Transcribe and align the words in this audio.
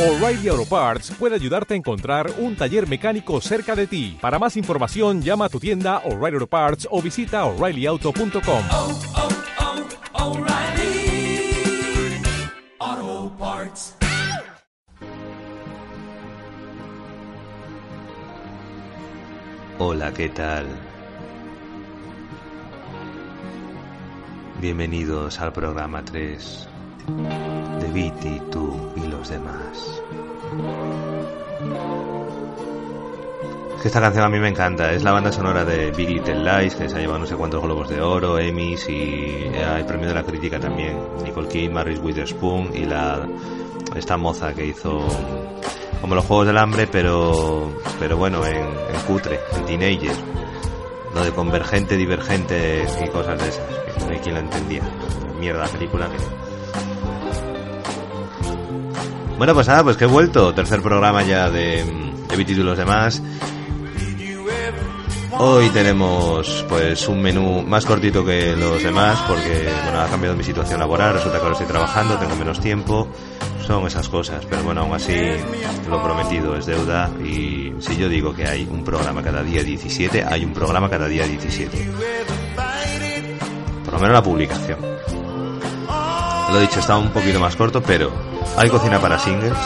O'Reilly 0.00 0.48
Auto 0.48 0.64
Parts 0.64 1.10
puede 1.10 1.34
ayudarte 1.34 1.74
a 1.74 1.76
encontrar 1.76 2.32
un 2.38 2.56
taller 2.56 2.88
mecánico 2.88 3.38
cerca 3.42 3.76
de 3.76 3.86
ti. 3.86 4.16
Para 4.18 4.38
más 4.38 4.56
información, 4.56 5.20
llama 5.20 5.44
a 5.44 5.48
tu 5.50 5.60
tienda 5.60 5.98
O'Reilly 6.06 6.36
Auto 6.36 6.46
Parts 6.46 6.88
o 6.90 7.02
visita 7.02 7.44
oreillyauto.com. 7.44 8.64
oh, 8.70 9.00
oh, 10.14 10.38
O'Reilly 10.38 11.52
Auto 12.78 13.36
Parts. 13.38 13.94
Hola, 19.78 20.14
¿qué 20.14 20.30
tal? 20.30 20.66
Bienvenidos 24.62 25.38
al 25.40 25.52
programa 25.52 26.02
3 26.02 26.69
de 27.06 27.88
Viti, 27.92 28.40
tú 28.50 28.92
y 28.96 29.06
los 29.06 29.28
demás. 29.28 30.02
Es 33.76 33.82
que 33.82 33.88
esta 33.88 34.00
canción 34.00 34.24
a 34.24 34.28
mí 34.28 34.38
me 34.38 34.48
encanta, 34.48 34.92
es 34.92 35.02
la 35.02 35.12
banda 35.12 35.32
sonora 35.32 35.64
de 35.64 35.90
Big 35.92 36.10
Little 36.10 36.42
Lies, 36.42 36.74
que 36.74 36.88
se 36.88 36.96
ha 36.96 37.00
llevado 37.00 37.20
no 37.20 37.26
sé 37.26 37.34
cuántos 37.34 37.62
globos 37.62 37.88
de 37.88 38.00
oro, 38.02 38.38
Emmys 38.38 38.88
y 38.90 39.50
el 39.54 39.86
premio 39.86 40.08
de 40.08 40.14
la 40.14 40.22
crítica 40.22 40.60
también. 40.60 40.98
Nicole 41.24 41.48
Kidman, 41.48 41.86
Reese 41.86 42.02
Witherspoon 42.02 42.76
y 42.76 42.84
la 42.84 43.26
esta 43.96 44.16
moza 44.16 44.52
que 44.52 44.66
hizo 44.66 45.00
como 46.00 46.14
los 46.14 46.24
Juegos 46.26 46.46
del 46.46 46.58
Hambre, 46.58 46.86
pero 46.86 47.72
pero 47.98 48.16
bueno, 48.16 48.44
en, 48.44 48.56
en 48.56 49.00
cutre, 49.06 49.40
en 49.56 49.64
teenager. 49.64 50.16
Lo 51.14 51.24
de 51.24 51.32
convergente, 51.32 51.96
divergente 51.96 52.84
y 53.04 53.08
cosas 53.08 53.42
de 53.42 53.48
esas, 53.48 53.66
que 53.94 54.04
no 54.04 54.10
hay 54.10 54.18
quien 54.18 54.34
la 54.34 54.40
entendía. 54.40 54.82
Mierda 55.40 55.66
película 55.66 56.08
que... 56.08 56.49
Bueno, 59.38 59.54
pues 59.54 59.68
nada, 59.68 59.82
pues 59.82 59.96
que 59.96 60.04
he 60.04 60.06
vuelto. 60.06 60.52
Tercer 60.52 60.82
programa 60.82 61.22
ya 61.22 61.48
de, 61.48 61.84
de 62.28 62.36
Vitis 62.36 62.58
y 62.58 62.62
los 62.62 62.76
demás. 62.76 63.22
Hoy 65.42 65.70
tenemos 65.70 66.66
pues 66.68 67.08
un 67.08 67.22
menú 67.22 67.62
más 67.62 67.86
cortito 67.86 68.22
que 68.22 68.54
los 68.54 68.82
demás 68.82 69.18
porque 69.26 69.70
bueno, 69.84 70.02
ha 70.02 70.08
cambiado 70.08 70.36
mi 70.36 70.44
situación 70.44 70.80
laboral, 70.80 71.14
resulta 71.14 71.38
que 71.38 71.42
ahora 71.42 71.52
estoy 71.52 71.66
trabajando, 71.66 72.18
tengo 72.18 72.36
menos 72.36 72.60
tiempo, 72.60 73.08
son 73.66 73.86
esas 73.86 74.10
cosas, 74.10 74.44
pero 74.44 74.62
bueno, 74.64 74.82
aún 74.82 74.92
así 74.92 75.16
lo 75.88 76.02
prometido 76.02 76.56
es 76.56 76.66
deuda 76.66 77.10
y 77.24 77.72
si 77.78 77.96
yo 77.96 78.10
digo 78.10 78.34
que 78.34 78.46
hay 78.46 78.68
un 78.70 78.84
programa 78.84 79.22
cada 79.22 79.42
día 79.42 79.62
17, 79.62 80.26
hay 80.28 80.44
un 80.44 80.52
programa 80.52 80.90
cada 80.90 81.08
día 81.08 81.26
17. 81.26 81.90
Por 83.86 83.94
lo 83.94 83.98
menos 83.98 84.12
la 84.12 84.22
publicación. 84.22 84.78
Lo 86.52 86.58
dicho, 86.60 86.80
está 86.80 86.96
un 86.96 87.10
poquito 87.10 87.38
más 87.38 87.54
corto, 87.54 87.80
pero 87.82 88.10
hay 88.56 88.68
cocina 88.68 89.00
para 89.00 89.18
singles, 89.18 89.56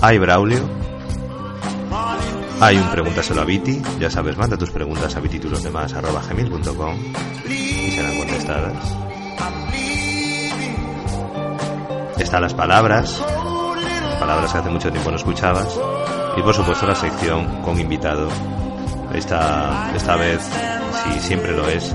hay 0.00 0.18
Braulio, 0.18 0.60
hay 2.60 2.76
un 2.76 2.88
pregúntaselo 2.88 3.42
a 3.42 3.44
Viti, 3.44 3.82
ya 3.98 4.08
sabes, 4.08 4.36
manda 4.36 4.56
tus 4.56 4.70
preguntas 4.70 5.16
a 5.16 5.20
vititulos 5.20 5.66
arroba 5.66 6.22
gmail.com 6.22 6.96
y 7.48 7.90
serán 7.90 8.16
contestadas. 8.18 8.96
Están 12.18 12.42
las 12.42 12.54
palabras, 12.54 13.20
palabras 14.20 14.52
que 14.52 14.58
hace 14.58 14.70
mucho 14.70 14.92
tiempo 14.92 15.10
no 15.10 15.16
escuchabas, 15.16 15.76
y 16.36 16.42
por 16.42 16.54
supuesto 16.54 16.86
la 16.86 16.94
sección 16.94 17.62
con 17.62 17.80
invitado. 17.80 18.28
Esta, 19.12 19.92
esta 19.96 20.16
vez, 20.16 20.40
si 21.02 21.20
siempre 21.20 21.52
lo 21.52 21.68
es, 21.68 21.94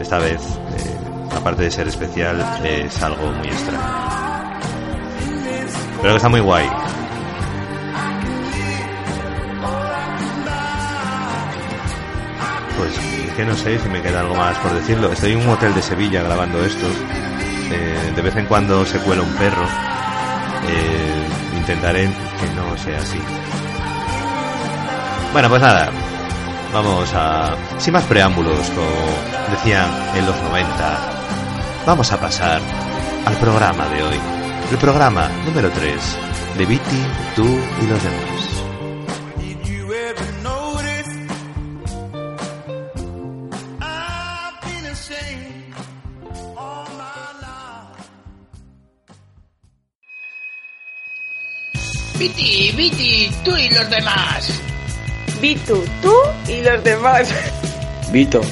esta 0.00 0.18
vez, 0.18 0.40
eh, 0.76 0.97
aparte 1.36 1.62
de 1.62 1.70
ser 1.70 1.88
especial, 1.88 2.60
es 2.64 3.02
algo 3.02 3.30
muy 3.32 3.48
extraño. 3.48 4.18
Pero 6.00 6.12
que 6.12 6.16
está 6.16 6.28
muy 6.28 6.40
guay. 6.40 6.68
Pues 12.76 12.98
es 12.98 13.32
que 13.34 13.44
no 13.44 13.54
sé 13.56 13.78
si 13.78 13.88
me 13.88 14.00
queda 14.00 14.20
algo 14.20 14.36
más 14.36 14.56
por 14.58 14.72
decirlo. 14.72 15.12
Estoy 15.12 15.32
en 15.32 15.40
un 15.40 15.48
hotel 15.48 15.74
de 15.74 15.82
Sevilla 15.82 16.22
grabando 16.22 16.64
esto. 16.64 16.86
Eh, 17.70 18.12
de 18.14 18.22
vez 18.22 18.36
en 18.36 18.46
cuando 18.46 18.84
se 18.86 18.98
cuela 19.00 19.22
un 19.22 19.32
perro. 19.34 19.64
Eh, 20.68 21.26
intentaré 21.58 22.04
que 22.04 22.54
no 22.54 22.78
sea 22.78 22.98
así. 22.98 23.18
Bueno, 25.32 25.48
pues 25.48 25.60
nada. 25.60 25.90
Vamos 26.72 27.12
a... 27.14 27.56
Sin 27.78 27.94
más 27.94 28.04
preámbulos, 28.04 28.70
como 28.70 28.86
decían 29.50 29.88
en 30.14 30.26
los 30.26 30.36
90, 30.42 31.17
vamos 31.88 32.12
a 32.12 32.20
pasar 32.20 32.60
al 33.24 33.36
programa 33.38 33.88
de 33.88 34.02
hoy. 34.02 34.20
El 34.70 34.76
programa 34.76 35.26
número 35.46 35.70
3 35.70 36.18
de 36.58 36.66
Viti, 36.66 37.02
tú 37.34 37.46
y 37.46 37.86
los 37.86 38.02
demás. 38.04 38.28
Viti, 52.18 52.72
Viti, 52.76 53.30
tú 53.42 53.56
y 53.56 53.68
los 53.70 53.88
demás. 53.88 54.60
Vitu, 55.40 55.82
tú 56.02 56.12
y 56.48 56.60
los 56.60 56.84
demás. 56.84 57.32
Vito, 58.12 58.42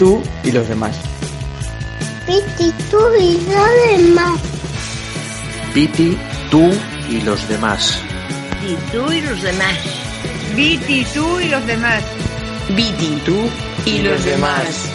tú 0.00 0.20
y 0.42 0.50
los 0.50 0.66
demás. 0.66 1.13
Piti, 2.26 2.72
tú 2.90 2.98
y 3.20 3.38
los 3.52 3.98
demás. 4.00 4.40
Viti, 5.74 6.18
tú 6.50 6.70
y 7.10 7.20
los 7.20 7.48
demás. 7.48 8.00
Y 8.66 8.74
tú 8.92 9.12
y 9.12 9.20
los 9.20 9.42
demás. 9.42 9.78
Viti, 10.56 11.04
tú 11.12 11.40
y 11.40 11.48
los 11.48 11.66
demás. 11.66 12.02
Viti, 12.70 13.20
tú 13.26 13.50
y 13.84 13.98
los 14.02 14.24
demás. 14.24 14.90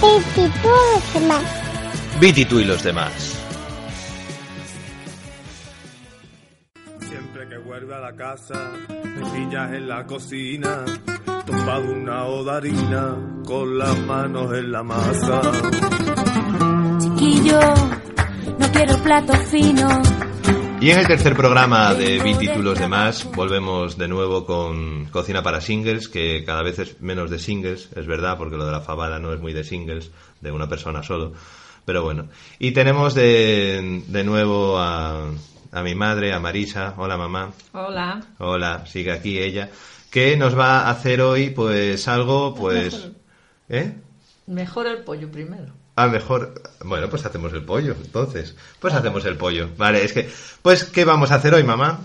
Piti, 0.00 0.50
tú 0.62 0.68
y 0.68 0.98
los 0.98 1.14
demás. 1.14 1.44
Viti, 2.20 2.44
tú 2.46 2.58
y 2.58 2.64
los 2.64 2.82
demás. 2.82 3.36
Siempre 6.98 7.48
que 7.48 7.58
vuelve 7.58 7.94
a 7.94 8.00
la 8.00 8.16
casa, 8.16 8.72
me 8.88 9.30
pillas 9.30 9.72
en 9.72 9.88
la 9.88 10.04
cocina, 10.04 10.84
tumbado 11.46 11.92
una 11.92 12.24
odarina, 12.26 13.16
con 13.46 13.78
las 13.78 13.98
manos 14.00 14.52
en 14.54 14.72
la 14.72 14.82
masa. 14.82 15.40
Chiquillo, 16.98 17.60
no 18.58 18.72
quiero 18.72 18.96
plato 19.02 19.32
fino. 19.34 19.88
Y 20.80 20.90
en 20.90 20.98
el 20.98 21.06
tercer 21.06 21.36
programa 21.36 21.92
de 21.94 22.20
Viti, 22.20 22.48
tú 22.48 22.60
y 22.60 22.62
los 22.62 22.78
demás, 22.78 23.28
volvemos 23.34 23.98
de 23.98 24.08
nuevo 24.08 24.46
con 24.46 25.06
Cocina 25.06 25.42
para 25.42 25.60
Singles, 25.60 26.08
que 26.08 26.42
cada 26.44 26.62
vez 26.62 26.78
es 26.78 27.00
menos 27.02 27.30
de 27.30 27.38
singles, 27.38 27.90
es 27.94 28.06
verdad, 28.06 28.38
porque 28.38 28.56
lo 28.56 28.64
de 28.64 28.72
la 28.72 28.80
fabada 28.80 29.18
no 29.18 29.32
es 29.34 29.40
muy 29.40 29.52
de 29.52 29.62
singles, 29.62 30.10
de 30.40 30.50
una 30.50 30.68
persona 30.68 31.02
solo. 31.02 31.34
Pero 31.84 32.02
bueno. 32.02 32.28
Y 32.58 32.72
tenemos 32.72 33.14
de, 33.14 34.02
de 34.06 34.24
nuevo 34.24 34.78
a, 34.78 35.26
a 35.72 35.82
mi 35.82 35.94
madre, 35.94 36.32
a 36.32 36.40
Marisa. 36.40 36.94
Hola, 36.96 37.18
mamá. 37.18 37.50
Hola. 37.72 38.20
Hola, 38.38 38.86
sigue 38.86 39.12
aquí 39.12 39.38
ella. 39.38 39.68
Que 40.10 40.36
nos 40.36 40.58
va 40.58 40.80
a 40.80 40.90
hacer 40.90 41.20
hoy, 41.20 41.50
pues, 41.50 42.08
algo, 42.08 42.54
pues... 42.54 43.10
¿Eh? 43.68 43.94
Mejor 44.46 44.88
el 44.88 45.04
pollo 45.04 45.30
primero. 45.30 45.72
Ah, 45.94 46.08
mejor. 46.08 46.54
Bueno, 46.84 47.08
pues 47.08 47.24
hacemos 47.24 47.52
el 47.52 47.64
pollo, 47.64 47.94
entonces. 48.02 48.56
Pues 48.80 48.94
hacemos 48.94 49.24
el 49.26 49.36
pollo. 49.36 49.68
Vale, 49.76 50.04
es 50.04 50.12
que. 50.12 50.28
Pues, 50.62 50.84
¿qué 50.84 51.04
vamos 51.04 51.30
a 51.30 51.36
hacer 51.36 51.54
hoy, 51.54 51.62
mamá? 51.62 52.00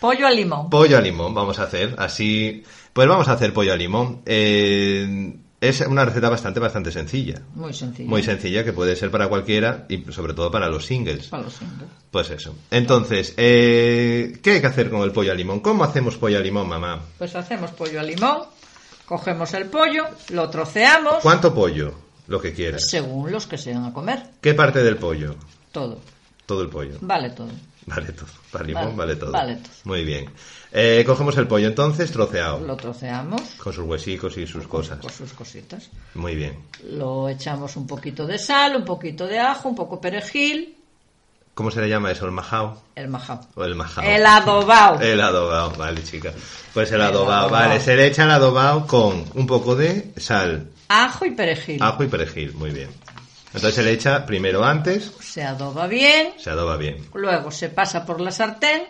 Pollo 0.00 0.26
al 0.26 0.36
limón. 0.36 0.68
Pollo 0.70 0.98
a 0.98 1.00
limón, 1.00 1.34
vamos 1.34 1.58
a 1.58 1.62
hacer. 1.62 1.94
Así. 1.98 2.64
Pues 2.92 3.08
vamos 3.08 3.28
a 3.28 3.32
hacer 3.32 3.52
pollo 3.52 3.72
a 3.72 3.76
limón. 3.76 4.22
Eh, 4.26 5.36
es 5.60 5.80
una 5.80 6.04
receta 6.04 6.28
bastante, 6.28 6.60
bastante 6.60 6.92
sencilla. 6.92 7.42
Muy 7.54 7.72
sencillo. 7.72 8.08
Muy 8.08 8.22
sencilla, 8.22 8.64
que 8.64 8.72
puede 8.72 8.94
ser 8.94 9.10
para 9.10 9.28
cualquiera 9.28 9.86
y 9.88 10.04
sobre 10.12 10.34
todo 10.34 10.50
para 10.50 10.68
los 10.68 10.86
singles. 10.86 11.26
Para 11.28 11.44
los 11.44 11.54
singles. 11.54 11.88
Pues 12.10 12.30
eso. 12.30 12.54
Entonces, 12.70 13.34
eh, 13.36 14.38
¿qué 14.42 14.52
hay 14.52 14.60
que 14.60 14.66
hacer 14.66 14.90
con 14.90 15.02
el 15.02 15.12
pollo 15.12 15.32
a 15.32 15.34
limón? 15.34 15.60
¿Cómo 15.60 15.84
hacemos 15.84 16.16
pollo 16.16 16.38
a 16.38 16.40
limón, 16.40 16.68
mamá? 16.68 17.00
Pues 17.18 17.34
hacemos 17.34 17.72
pollo 17.72 18.00
al 18.00 18.06
limón. 18.06 18.42
Cogemos 19.04 19.52
el 19.54 19.66
pollo, 19.66 20.04
lo 20.30 20.50
troceamos. 20.50 21.16
¿Cuánto 21.22 21.54
pollo? 21.54 21.94
Lo 22.28 22.40
que 22.40 22.52
quieras. 22.52 22.88
Según 22.88 23.32
los 23.32 23.46
que 23.46 23.56
se 23.56 23.72
van 23.72 23.86
a 23.86 23.92
comer. 23.92 24.22
¿Qué 24.40 24.52
parte 24.54 24.82
del 24.82 24.96
pollo? 24.96 25.34
Todo. 25.72 25.98
Todo 26.44 26.62
el 26.62 26.68
pollo. 26.68 26.98
Vale 27.00 27.30
todo. 27.30 27.48
Vale 27.88 28.12
todo. 28.12 28.26
Para 28.52 28.64
limón 28.64 28.84
Vale, 28.84 28.96
vale, 28.96 29.16
todo. 29.16 29.32
vale 29.32 29.54
todo. 29.56 29.72
Muy 29.84 30.04
bien. 30.04 30.30
Eh, 30.72 31.02
cogemos 31.06 31.36
el 31.38 31.46
pollo 31.46 31.66
entonces 31.68 32.10
troceado. 32.12 32.60
Lo 32.60 32.76
troceamos. 32.76 33.40
Con 33.56 33.72
sus 33.72 33.84
huesicos 33.84 34.36
y 34.36 34.46
sus 34.46 34.66
cosas. 34.68 34.98
Con 34.98 35.10
sus 35.10 35.32
cositas. 35.32 35.88
Muy 36.14 36.34
bien. 36.34 36.58
Lo 36.90 37.28
echamos 37.28 37.76
un 37.76 37.86
poquito 37.86 38.26
de 38.26 38.38
sal, 38.38 38.76
un 38.76 38.84
poquito 38.84 39.26
de 39.26 39.38
ajo, 39.38 39.68
un 39.70 39.74
poco 39.74 40.00
perejil. 40.00 40.74
¿Cómo 41.54 41.70
se 41.72 41.80
le 41.80 41.88
llama 41.88 42.12
eso? 42.12 42.24
¿El 42.26 42.30
majao? 42.32 42.80
El 42.94 43.08
majao. 43.08 43.40
¿O 43.56 43.64
el 43.64 43.74
majao? 43.74 44.04
El 44.04 44.24
adobao. 44.24 45.00
El 45.00 45.20
adobao, 45.20 45.72
vale, 45.76 46.04
chica. 46.04 46.32
Pues 46.72 46.90
el 46.90 46.96
El 46.96 47.06
adobao, 47.06 47.32
adobao. 47.46 47.50
vale. 47.50 47.80
Se 47.80 47.96
le 47.96 48.06
echa 48.06 48.24
el 48.24 48.30
adobao 48.30 48.86
con 48.86 49.24
un 49.34 49.46
poco 49.46 49.74
de 49.74 50.12
sal, 50.18 50.68
Ajo 50.90 51.24
y 51.26 51.32
perejil. 51.32 51.82
ajo 51.82 52.04
y 52.04 52.06
perejil. 52.08 52.52
Muy 52.54 52.70
bien. 52.70 52.88
Entonces 53.48 53.74
se 53.74 53.82
le 53.82 53.92
echa 53.92 54.26
primero 54.26 54.64
antes, 54.64 55.10
Se 55.20 55.42
adoba 55.42 55.86
bien, 55.86 56.32
se 56.38 56.50
adoba 56.50 56.76
bien. 56.76 57.06
luego 57.14 57.50
se 57.50 57.68
pasa 57.70 58.04
por 58.04 58.20
la 58.20 58.30
sartén, 58.30 58.82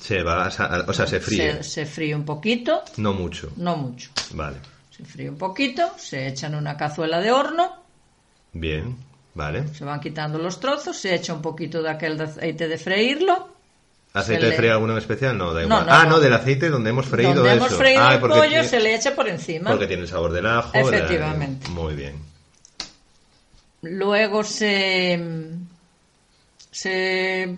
Se 0.00 0.22
va, 0.22 0.46
a 0.46 0.84
o 0.86 0.92
sea, 0.92 1.06
se 1.06 1.20
fríe. 1.20 1.62
se, 1.62 1.62
se 1.62 1.86
fríe 1.86 2.14
un 2.14 2.24
poquito, 2.24 2.82
No 2.96 3.12
mucho. 3.12 3.50
no 3.56 3.76
mucho. 3.76 4.10
Vale. 4.32 4.56
Se 4.96 5.04
fríe 5.04 5.30
un 5.30 5.38
poquito, 5.38 5.92
se 5.96 6.26
echa 6.26 6.48
en 6.48 6.56
una 6.56 6.76
cazuela 6.76 7.20
de 7.20 7.30
horno, 7.32 7.84
Bien. 8.52 8.96
Vale. 9.34 9.68
se 9.74 9.84
van 9.84 10.00
quitando 10.00 10.38
los 10.38 10.58
trozos, 10.58 10.96
se 10.96 11.14
echa 11.14 11.32
un 11.32 11.40
poquito 11.40 11.80
de 11.82 11.90
aquel 11.90 12.20
aceite 12.20 12.66
de 12.66 12.78
freírlo. 12.78 13.48
¿Aceite 14.12 14.46
de 14.46 14.52
freír 14.56 14.72
alguno 14.72 14.92
en 14.94 14.98
especial? 14.98 15.38
No, 15.38 15.54
da 15.54 15.62
igual. 15.62 15.86
no, 15.86 15.92
ah, 15.92 16.02
no. 16.02 16.10
no, 16.10 16.20
del 16.20 16.32
aceite 16.32 16.68
donde 16.68 16.90
hemos 16.90 17.06
freído 17.06 17.32
Donde 17.34 17.50
eso. 17.54 17.58
hemos 17.66 17.78
freído 17.78 18.02
Ah, 18.04 18.14
el 18.14 18.20
pollo, 18.20 18.42
tiene- 18.42 18.64
se 18.68 18.80
le 18.80 18.92
echa 18.96 19.14
por 19.14 19.28
encima. 19.28 19.70
Porque 19.70 19.86
tiene 19.86 20.02
el 20.02 20.08
sabor 20.08 20.32
del 20.32 20.46
ajo. 20.46 20.70
la- 20.74 20.80
Efectivamente. 20.80 21.68
Muy 21.68 21.94
bien. 21.94 22.16
Luego 23.82 24.44
se. 24.44 25.18
se. 26.70 27.56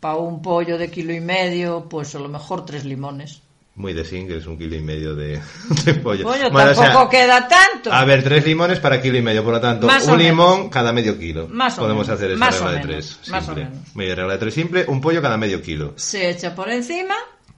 para 0.00 0.16
un 0.16 0.42
pollo 0.42 0.78
de 0.78 0.90
kilo 0.90 1.12
y 1.12 1.20
medio, 1.20 1.86
pues 1.88 2.14
a 2.14 2.18
lo 2.18 2.28
mejor 2.28 2.64
tres 2.64 2.84
limones. 2.84 3.42
Muy 3.74 3.92
de 3.92 4.06
singles, 4.06 4.46
un 4.46 4.56
kilo 4.56 4.74
y 4.74 4.80
medio 4.80 5.14
de, 5.14 5.38
de 5.84 5.94
pollo. 5.94 6.24
Pollo 6.24 6.50
Bueno, 6.50 6.70
o 6.70 6.74
sea, 6.74 6.84
tampoco 6.84 7.10
queda 7.10 7.46
tanto. 7.46 7.92
A 7.92 8.04
ver, 8.06 8.22
tres 8.24 8.46
limones 8.46 8.80
para 8.80 9.02
kilo 9.02 9.18
y 9.18 9.22
medio, 9.22 9.44
por 9.44 9.52
lo 9.52 9.60
tanto, 9.60 9.86
Más 9.86 10.08
o 10.08 10.12
un 10.12 10.18
menos. 10.18 10.30
limón 10.32 10.68
cada 10.70 10.92
medio 10.92 11.18
kilo. 11.18 11.46
Más 11.48 11.76
o 11.76 11.82
Podemos 11.82 12.06
menos. 12.06 12.18
hacer 12.18 12.30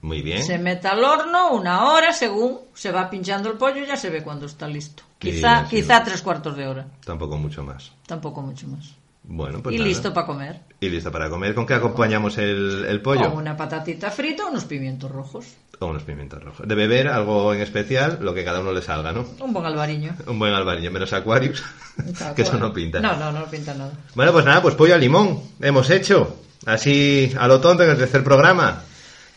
o 0.01 0.05
o. 0.05 0.07
Muy 0.07 0.21
bien. 0.21 0.43
Se 0.43 0.57
mete 0.57 0.87
al 0.87 1.03
horno 1.03 1.51
una 1.51 1.91
hora 1.91 2.13
según 2.13 2.59
se 2.73 2.91
va 2.91 3.09
pinchando 3.09 3.49
el 3.51 3.57
pollo, 3.57 3.85
ya 3.85 3.97
se 3.97 4.09
ve 4.09 4.23
cuando 4.23 4.45
está 4.45 4.67
listo. 4.67 5.03
Quizá, 5.17 5.65
sí. 5.67 5.75
quizá 5.77 6.03
tres 6.03 6.21
cuartos 6.21 6.55
de 6.55 6.67
hora, 6.67 6.87
Tampoco 7.05 7.37
mucho 7.37 7.63
más. 7.63 7.91
tampoco 8.05 8.41
mucho 8.41 8.67
más. 8.67 8.95
Bueno, 9.23 9.61
pues 9.61 9.75
y 9.75 9.77
nada. 9.77 9.89
listo 9.89 10.13
para 10.13 10.25
comer. 10.25 10.61
Y 10.79 10.89
listo 10.89 11.11
para 11.11 11.29
comer. 11.29 11.53
¿Con 11.53 11.65
qué 11.65 11.73
acompañamos 11.75 12.37
el, 12.37 12.85
el 12.87 13.01
pollo? 13.01 13.29
Con 13.29 13.39
una 13.39 13.55
patatita 13.55 14.09
frita, 14.09 14.45
unos 14.45 14.63
pimientos 14.63 15.11
rojos, 15.11 15.45
Con 15.77 15.89
unos 15.91 16.03
pimientos 16.03 16.41
rojos. 16.41 16.67
De 16.67 16.73
beber 16.73 17.09
algo 17.09 17.53
en 17.53 17.61
especial, 17.61 18.17
lo 18.21 18.33
que 18.33 18.43
cada 18.43 18.61
uno 18.61 18.71
le 18.71 18.81
salga, 18.81 19.11
¿no? 19.11 19.25
un 19.41 19.53
buen 19.53 19.65
albariño. 19.65 20.15
Un 20.25 20.39
buen 20.39 20.53
albariño, 20.53 20.89
menos 20.89 21.13
Aquarius, 21.13 21.61
que 22.35 22.41
eso 22.41 22.57
no 22.57 22.73
pinta. 22.73 23.01
No, 23.01 23.17
no, 23.17 23.31
no 23.31 23.45
pinta 23.45 23.73
nada. 23.75 23.91
Bueno, 24.15 24.31
pues 24.31 24.45
nada, 24.45 24.61
pues 24.61 24.73
pollo 24.75 24.95
al 24.95 25.01
limón. 25.01 25.41
Hemos 25.59 25.89
hecho. 25.89 26.37
Así 26.65 27.31
a 27.37 27.47
lo 27.47 27.59
tonto 27.61 27.83
en 27.83 27.91
el 27.91 27.97
tercer 27.97 28.23
programa. 28.23 28.83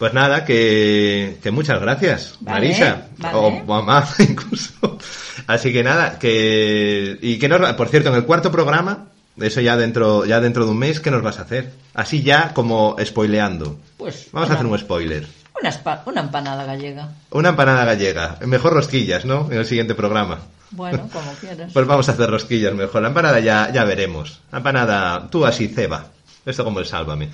Pues 0.02 0.14
nada, 0.14 0.44
que, 0.44 1.38
que 1.44 1.52
muchas 1.52 1.80
gracias, 1.80 2.34
Vale, 2.40 2.66
Marisa. 2.66 3.06
vale. 3.18 3.38
O 3.38 3.50
mamá, 3.52 4.04
incluso. 4.18 4.98
Así 5.46 5.72
que 5.72 5.84
nada, 5.84 6.18
que. 6.18 7.16
Y 7.22 7.38
que 7.38 7.48
nos, 7.48 7.72
por 7.74 7.86
cierto, 7.88 8.08
en 8.08 8.16
el 8.16 8.24
cuarto 8.24 8.50
programa, 8.50 9.10
eso 9.40 9.60
ya 9.60 9.76
dentro, 9.76 10.24
ya 10.24 10.40
dentro 10.40 10.64
de 10.64 10.72
un 10.72 10.78
mes, 10.78 10.98
¿qué 10.98 11.12
nos 11.12 11.22
vas 11.22 11.38
a 11.38 11.42
hacer? 11.42 11.70
Así 11.94 12.24
ya 12.24 12.52
como 12.52 12.96
spoileando. 13.00 13.78
Pues 13.96 14.26
Vamos 14.32 14.50
a 14.50 14.54
hacer 14.54 14.66
un 14.66 14.76
spoiler. 14.76 15.24
una, 15.60 16.02
una 16.06 16.20
empanada 16.22 16.64
gallega. 16.64 17.08
Una 17.30 17.50
empanada 17.50 17.84
gallega. 17.84 18.38
Mejor 18.44 18.72
rosquillas, 18.72 19.24
¿no? 19.24 19.52
En 19.52 19.58
el 19.58 19.66
siguiente 19.66 19.94
programa. 19.94 20.40
Bueno, 20.72 21.08
como 21.12 21.32
quieras. 21.34 21.70
Pues 21.72 21.86
vamos 21.86 22.08
a 22.08 22.12
hacer 22.14 22.28
rosquillas 22.28 22.74
mejor. 22.74 23.02
La 23.02 23.08
empanada 23.10 23.38
ya, 23.38 23.70
ya 23.72 23.84
veremos. 23.84 24.40
La 24.50 24.58
empanada, 24.58 25.28
tú 25.30 25.46
así, 25.46 25.68
ceba. 25.68 26.06
Esto 26.44 26.64
como 26.64 26.80
el 26.80 26.86
sálvame. 26.86 27.28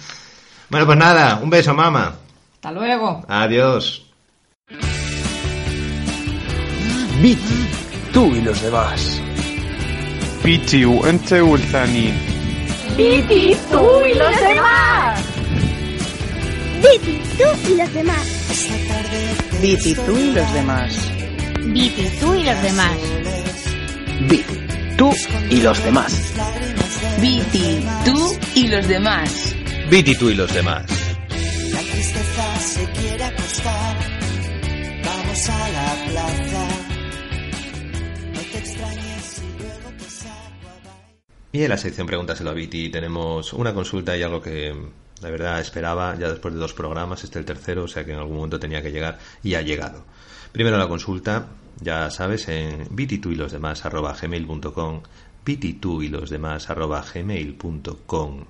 Bueno, 0.69 0.85
pues 0.85 0.99
nada, 0.99 1.41
un 1.43 1.49
beso, 1.49 1.73
mamá. 1.73 2.15
Hasta 2.58 2.72
luego. 2.72 3.24
Adiós. 3.28 4.06
Viti, 7.22 7.68
tú 8.14 8.36
y 8.36 8.42
los 8.42 8.62
demás. 8.62 9.22
بيتي 10.44 10.86
وانت 10.86 11.34
والثانيين 11.34 12.18
Viti, 12.98 13.56
tú 13.72 14.06
y 14.06 14.14
los 14.14 14.40
demás. 14.40 15.20
Viti, 16.84 17.22
tú 17.38 17.72
y 17.72 17.76
los 17.78 17.94
demás. 17.94 18.28
Viti, 19.62 19.96
tú 19.96 20.18
y 20.18 20.32
los 20.32 20.54
demás. 20.54 20.94
Viti, 21.66 22.06
tú 22.20 22.36
y 22.36 22.44
los 22.44 22.62
demás. 22.62 22.98
Viti, 24.30 24.58
tú 24.98 25.14
y 25.50 25.62
los 25.62 25.84
demás. 25.84 26.14
Viti, 27.20 27.84
tú 28.06 28.38
y 28.56 28.68
los 28.68 28.88
demás. 28.88 29.56
Viti, 29.90 30.16
tú 30.16 30.30
y 30.30 30.36
los 30.36 30.54
demás. 30.54 30.97
Se 32.69 32.85
quiere 32.93 33.25
acostar. 33.25 33.97
Vamos 35.03 35.49
a 35.49 35.71
la 35.71 36.05
plaza. 36.07 36.69
No 38.35 38.41
te 38.41 38.59
extrañes 38.59 39.43
y 39.43 39.59
luego 39.59 39.89
te 39.99 41.59
Y 41.59 41.63
en 41.63 41.71
la 41.71 41.79
sección 41.79 42.07
Pregúntaselo 42.07 42.51
a 42.51 42.53
Viti 42.53 42.91
tenemos 42.91 43.55
una 43.55 43.73
consulta 43.73 44.15
y 44.19 44.23
algo 44.23 44.43
que 44.43 44.75
la 45.23 45.31
verdad 45.31 45.61
esperaba 45.61 46.15
ya 46.19 46.29
después 46.29 46.53
de 46.53 46.61
dos 46.61 46.75
programas, 46.75 47.25
este 47.25 47.39
el 47.39 47.47
tercero, 47.47 47.85
o 47.85 47.89
sea 47.89 48.05
que 48.05 48.13
en 48.13 48.19
algún 48.19 48.37
momento 48.37 48.61
tenía 48.61 48.83
que 48.83 48.93
llegar 48.93 49.19
y 49.43 49.55
ha 49.55 49.63
llegado. 49.63 50.05
Primero 50.53 50.77
la 50.77 50.89
consulta, 50.89 51.47
ya 51.81 52.11
sabes, 52.11 52.49
en 52.49 52.87
vititú 52.91 53.33
y 53.33 53.37
los 53.37 53.51
demás 53.51 53.87
arroba 53.87 54.15
gmail.com 54.21 55.01
y 55.47 56.09
los 56.09 56.29
demás 56.29 56.69
arroba 56.69 57.03
gmail.com 57.03 58.45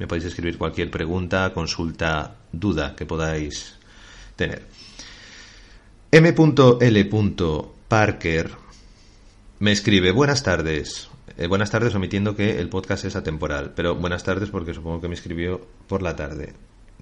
Me 0.00 0.06
podéis 0.08 0.24
escribir 0.24 0.58
cualquier 0.58 0.90
pregunta, 0.90 1.52
consulta, 1.54 2.34
duda 2.52 2.94
que 2.96 3.06
podáis 3.06 3.76
tener. 4.36 4.62
M.L. 6.12 7.10
Parker 7.88 8.50
me 9.60 9.72
escribe, 9.72 10.12
buenas 10.12 10.42
tardes. 10.42 11.10
Eh, 11.36 11.46
buenas 11.46 11.70
tardes 11.70 11.94
omitiendo 11.94 12.34
que 12.34 12.58
el 12.58 12.68
podcast 12.68 13.04
es 13.04 13.14
atemporal, 13.14 13.72
pero 13.76 13.94
buenas 13.94 14.24
tardes 14.24 14.48
porque 14.50 14.74
supongo 14.74 15.00
que 15.00 15.08
me 15.08 15.14
escribió 15.14 15.66
por 15.86 16.02
la 16.02 16.16
tarde. 16.16 16.54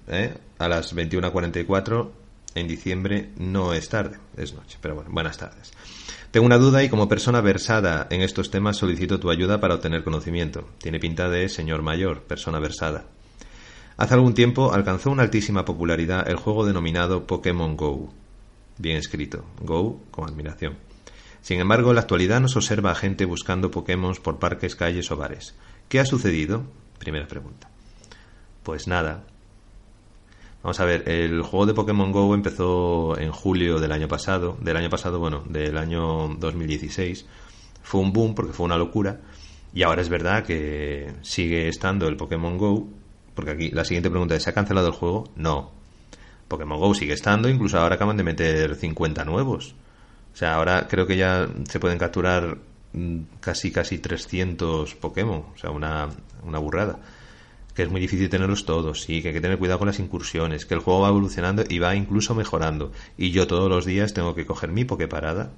¿eh? 0.07 0.33
A 0.57 0.67
las 0.67 0.95
21.44 0.95 2.09
en 2.55 2.67
diciembre 2.67 3.29
no 3.37 3.73
es 3.73 3.89
tarde, 3.89 4.17
es 4.35 4.53
noche, 4.53 4.77
pero 4.81 4.95
bueno, 4.95 5.09
buenas 5.11 5.37
tardes. 5.37 5.71
Tengo 6.31 6.45
una 6.45 6.57
duda 6.57 6.83
y 6.83 6.89
como 6.89 7.09
persona 7.09 7.41
versada 7.41 8.07
en 8.11 8.21
estos 8.21 8.51
temas 8.51 8.77
solicito 8.77 9.19
tu 9.19 9.29
ayuda 9.29 9.59
para 9.59 9.75
obtener 9.75 10.03
conocimiento. 10.03 10.69
Tiene 10.79 10.99
pinta 10.99 11.29
de 11.29 11.49
señor 11.49 11.81
mayor, 11.81 12.23
persona 12.23 12.59
versada. 12.59 13.05
Hace 13.99 14.13
algún 14.13 14.33
tiempo 14.33 14.71
alcanzó 14.71 15.11
una 15.11 15.23
altísima 15.23 15.65
popularidad 15.65 16.29
el 16.29 16.37
juego 16.37 16.65
denominado 16.65 17.27
Pokémon 17.27 17.75
Go. 17.75 18.13
Bien 18.77 18.95
escrito, 18.95 19.43
Go 19.61 19.99
con 20.09 20.29
admiración. 20.29 20.77
Sin 21.41 21.59
embargo, 21.59 21.89
en 21.89 21.95
la 21.95 22.01
actualidad 22.01 22.39
no 22.39 22.47
se 22.47 22.59
observa 22.59 22.91
a 22.91 22.95
gente 22.95 23.25
buscando 23.25 23.71
Pokémon 23.71 24.15
por 24.23 24.39
parques, 24.39 24.77
calles 24.77 25.11
o 25.11 25.17
bares. 25.17 25.53
¿Qué 25.89 25.99
ha 25.99 26.05
sucedido? 26.05 26.63
Primera 26.97 27.27
pregunta. 27.27 27.69
Pues 28.63 28.87
nada. 28.87 29.25
Vamos 30.63 30.79
a 30.79 30.85
ver, 30.85 31.09
el 31.09 31.41
juego 31.41 31.65
de 31.65 31.73
Pokémon 31.73 32.13
Go 32.13 32.33
empezó 32.33 33.19
en 33.19 33.33
julio 33.33 33.81
del 33.81 33.91
año 33.91 34.07
pasado, 34.07 34.57
del 34.61 34.77
año 34.77 34.89
pasado, 34.89 35.19
bueno, 35.19 35.43
del 35.49 35.77
año 35.77 36.29
2016. 36.39 37.25
Fue 37.83 37.99
un 37.99 38.13
boom 38.13 38.33
porque 38.33 38.53
fue 38.53 38.65
una 38.65 38.77
locura. 38.77 39.19
Y 39.73 39.83
ahora 39.83 40.01
es 40.01 40.07
verdad 40.07 40.45
que 40.45 41.11
sigue 41.21 41.67
estando 41.67 42.07
el 42.07 42.15
Pokémon 42.15 42.57
Go, 42.57 42.87
porque 43.39 43.51
aquí 43.51 43.71
la 43.71 43.85
siguiente 43.85 44.09
pregunta 44.09 44.35
es, 44.35 44.43
¿se 44.43 44.49
ha 44.49 44.53
cancelado 44.53 44.87
el 44.87 44.93
juego? 44.93 45.31
No. 45.37 45.71
Pokémon 46.49 46.77
Go 46.77 46.93
sigue 46.93 47.13
estando, 47.13 47.47
incluso 47.47 47.79
ahora 47.79 47.95
acaban 47.95 48.17
de 48.17 48.23
meter 48.23 48.75
50 48.75 49.23
nuevos. 49.23 49.75
O 50.33 50.35
sea, 50.35 50.55
ahora 50.55 50.89
creo 50.89 51.07
que 51.07 51.15
ya 51.15 51.47
se 51.69 51.79
pueden 51.79 51.97
capturar 51.97 52.57
mm, 52.91 53.19
casi 53.39 53.71
casi 53.71 53.97
300 53.97 54.93
Pokémon, 54.95 55.45
o 55.55 55.57
sea, 55.57 55.71
una, 55.71 56.09
una 56.43 56.59
burrada. 56.59 56.99
Que 57.73 57.83
es 57.83 57.89
muy 57.89 58.01
difícil 58.01 58.27
tenerlos 58.29 58.65
todos, 58.65 59.03
sí, 59.03 59.21
que 59.21 59.29
hay 59.29 59.33
que 59.35 59.39
tener 59.39 59.57
cuidado 59.57 59.79
con 59.79 59.87
las 59.87 59.99
incursiones, 59.99 60.65
que 60.65 60.73
el 60.73 60.81
juego 60.81 60.99
va 60.99 61.07
evolucionando 61.07 61.63
y 61.65 61.79
va 61.79 61.95
incluso 61.95 62.35
mejorando. 62.35 62.91
Y 63.17 63.31
yo 63.31 63.47
todos 63.47 63.69
los 63.69 63.85
días 63.85 64.13
tengo 64.13 64.35
que 64.35 64.45
coger 64.45 64.69
mi 64.69 64.83
Poképarada 64.83 65.53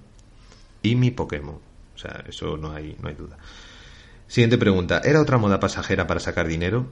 y 0.84 0.96
mi 0.96 1.10
Pokémon. 1.10 1.58
O 1.96 1.98
sea, 1.98 2.24
eso 2.30 2.58
no 2.58 2.74
hay, 2.74 2.96
no 3.02 3.10
hay 3.10 3.16
duda. 3.16 3.40
Siguiente 4.28 4.60
pregunta. 4.60 5.02
¿Era 5.04 5.20
otra 5.20 5.40
moda 5.40 5.60
pasajera 5.60 6.06
para 6.06 6.20
sacar 6.20 6.48
dinero? 6.48 6.86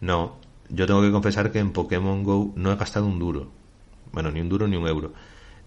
No. 0.00 0.36
Yo 0.68 0.86
tengo 0.86 1.02
que 1.02 1.12
confesar 1.12 1.52
que 1.52 1.58
en 1.60 1.72
Pokémon 1.72 2.24
Go 2.24 2.52
no 2.56 2.72
he 2.72 2.76
gastado 2.76 3.06
un 3.06 3.18
duro. 3.18 3.48
Bueno, 4.12 4.30
ni 4.30 4.40
un 4.40 4.48
duro 4.48 4.66
ni 4.66 4.76
un 4.76 4.86
euro. 4.86 5.12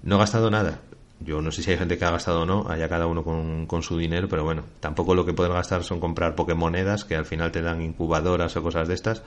No 0.03 0.15
he 0.15 0.19
gastado 0.19 0.49
nada. 0.49 0.81
Yo 1.21 1.41
no 1.41 1.51
sé 1.51 1.63
si 1.63 1.71
hay 1.71 1.77
gente 1.77 1.97
que 1.97 2.05
ha 2.05 2.11
gastado 2.11 2.41
o 2.41 2.45
no, 2.45 2.65
allá 2.69 2.87
cada 2.87 3.05
uno 3.05 3.23
con, 3.23 3.65
con 3.65 3.83
su 3.83 3.97
dinero, 3.97 4.29
pero 4.29 4.45
bueno, 4.45 4.63
tampoco 4.79 5.15
lo 5.15 5.25
que 5.25 5.33
pueden 5.33 5.53
gastar 5.53 5.83
son 5.83 5.99
comprar 5.99 6.33
Pokémonedas 6.35 7.03
que 7.03 7.15
al 7.15 7.25
final 7.25 7.51
te 7.51 7.61
dan 7.61 7.81
incubadoras 7.81 8.55
o 8.55 8.63
cosas 8.63 8.87
de 8.87 8.93
estas, 8.93 9.21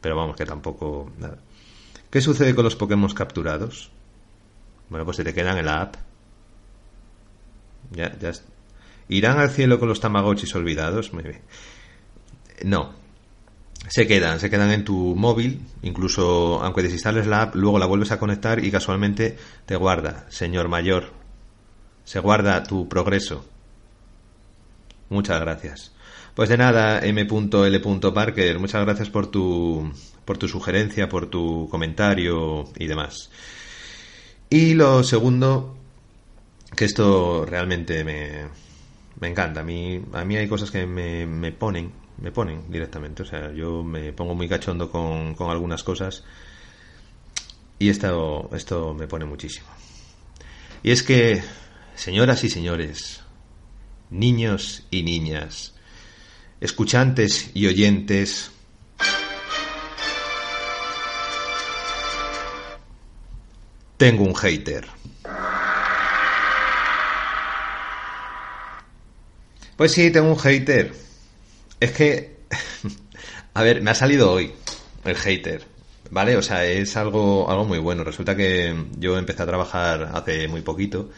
pero 0.00 0.16
vamos, 0.16 0.36
que 0.36 0.44
tampoco 0.44 1.10
nada. 1.18 1.38
¿Qué 2.10 2.20
sucede 2.20 2.54
con 2.54 2.64
los 2.64 2.74
Pokémon 2.74 3.10
capturados? 3.10 3.90
Bueno, 4.88 5.04
pues 5.04 5.18
se 5.18 5.24
te 5.24 5.34
quedan 5.34 5.58
en 5.58 5.66
la 5.66 5.82
app. 5.82 5.96
Ya, 7.92 8.16
ya. 8.18 8.32
¿Irán 9.08 9.38
al 9.38 9.50
cielo 9.50 9.78
con 9.78 9.88
los 9.88 10.00
Tamagotchis 10.00 10.54
olvidados? 10.56 11.12
Muy 11.12 11.22
bien. 11.22 11.42
No, 12.64 12.92
se 13.88 14.06
quedan, 14.06 14.40
se 14.40 14.50
quedan 14.50 14.70
en 14.70 14.84
tu 14.84 15.14
móvil, 15.14 15.62
incluso 15.82 16.62
aunque 16.62 16.82
desinstales 16.82 17.26
la 17.26 17.42
app, 17.42 17.54
luego 17.54 17.78
la 17.78 17.86
vuelves 17.86 18.10
a 18.12 18.18
conectar 18.18 18.64
y 18.64 18.70
casualmente 18.70 19.36
te 19.64 19.76
guarda, 19.76 20.26
señor 20.28 20.68
mayor, 20.68 21.12
se 22.04 22.20
guarda 22.20 22.62
tu 22.62 22.88
progreso. 22.88 23.44
Muchas 25.08 25.40
gracias. 25.40 25.92
Pues 26.34 26.48
de 26.48 26.58
nada, 26.58 27.00
M.L. 27.00 27.80
Parker, 28.12 28.58
muchas 28.58 28.84
gracias 28.84 29.08
por 29.08 29.28
tu, 29.28 29.90
por 30.24 30.36
tu 30.36 30.48
sugerencia, 30.48 31.08
por 31.08 31.30
tu 31.30 31.68
comentario 31.70 32.64
y 32.76 32.86
demás. 32.86 33.30
Y 34.50 34.74
lo 34.74 35.02
segundo, 35.02 35.76
que 36.76 36.84
esto 36.84 37.46
realmente 37.46 38.04
me, 38.04 38.48
me 39.18 39.28
encanta. 39.28 39.60
A 39.60 39.64
mí, 39.64 40.02
a 40.12 40.24
mí 40.24 40.36
hay 40.36 40.46
cosas 40.46 40.70
que 40.70 40.86
me, 40.86 41.26
me 41.26 41.52
ponen, 41.52 41.92
me 42.18 42.32
ponen 42.32 42.70
directamente. 42.70 43.22
O 43.22 43.26
sea, 43.26 43.52
yo 43.52 43.82
me 43.82 44.12
pongo 44.12 44.34
muy 44.34 44.48
cachondo 44.48 44.90
con, 44.90 45.34
con 45.34 45.50
algunas 45.50 45.82
cosas 45.82 46.24
y 47.78 47.88
esto, 47.90 48.48
esto 48.52 48.94
me 48.94 49.06
pone 49.06 49.24
muchísimo. 49.24 49.66
Y 50.82 50.90
es 50.90 51.02
que, 51.02 51.42
señoras 51.94 52.42
y 52.44 52.50
señores, 52.50 53.22
niños 54.10 54.84
y 54.90 55.02
niñas, 55.02 55.74
escuchantes 56.60 57.50
y 57.54 57.66
oyentes, 57.66 58.50
tengo 63.96 64.24
un 64.24 64.34
hater. 64.34 64.86
Pues 69.76 69.92
sí, 69.92 70.10
tengo 70.10 70.30
un 70.30 70.38
hater. 70.38 71.05
Es 71.80 71.92
que, 71.92 72.36
a 73.54 73.62
ver, 73.62 73.82
me 73.82 73.90
ha 73.90 73.94
salido 73.94 74.32
hoy 74.32 74.52
el 75.04 75.16
hater. 75.16 75.64
¿Vale? 76.10 76.36
O 76.36 76.42
sea, 76.42 76.64
es 76.64 76.96
algo, 76.96 77.50
algo 77.50 77.64
muy 77.64 77.78
bueno. 77.78 78.04
Resulta 78.04 78.36
que 78.36 78.74
yo 78.98 79.18
empecé 79.18 79.42
a 79.42 79.46
trabajar 79.46 80.10
hace 80.14 80.46
muy 80.48 80.62
poquito 80.62 81.10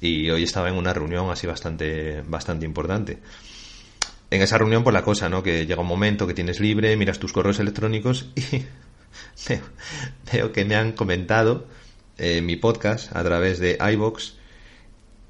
y 0.00 0.30
hoy 0.30 0.42
estaba 0.42 0.68
en 0.68 0.74
una 0.74 0.92
reunión 0.92 1.30
así 1.30 1.46
bastante, 1.46 2.22
bastante 2.26 2.64
importante. 2.66 3.18
En 4.30 4.40
esa 4.40 4.56
reunión, 4.58 4.82
por 4.82 4.94
la 4.94 5.02
cosa, 5.04 5.28
¿no? 5.28 5.42
Que 5.42 5.66
llega 5.66 5.82
un 5.82 5.86
momento 5.86 6.26
que 6.26 6.34
tienes 6.34 6.58
libre, 6.58 6.96
miras 6.96 7.18
tus 7.18 7.32
correos 7.32 7.60
electrónicos 7.60 8.30
y 8.34 8.64
veo, 10.32 10.52
que 10.52 10.64
me 10.64 10.74
han 10.74 10.92
comentado 10.92 11.66
eh, 12.18 12.40
mi 12.40 12.56
podcast 12.56 13.14
a 13.14 13.22
través 13.22 13.58
de 13.58 13.78
iBox 13.92 14.34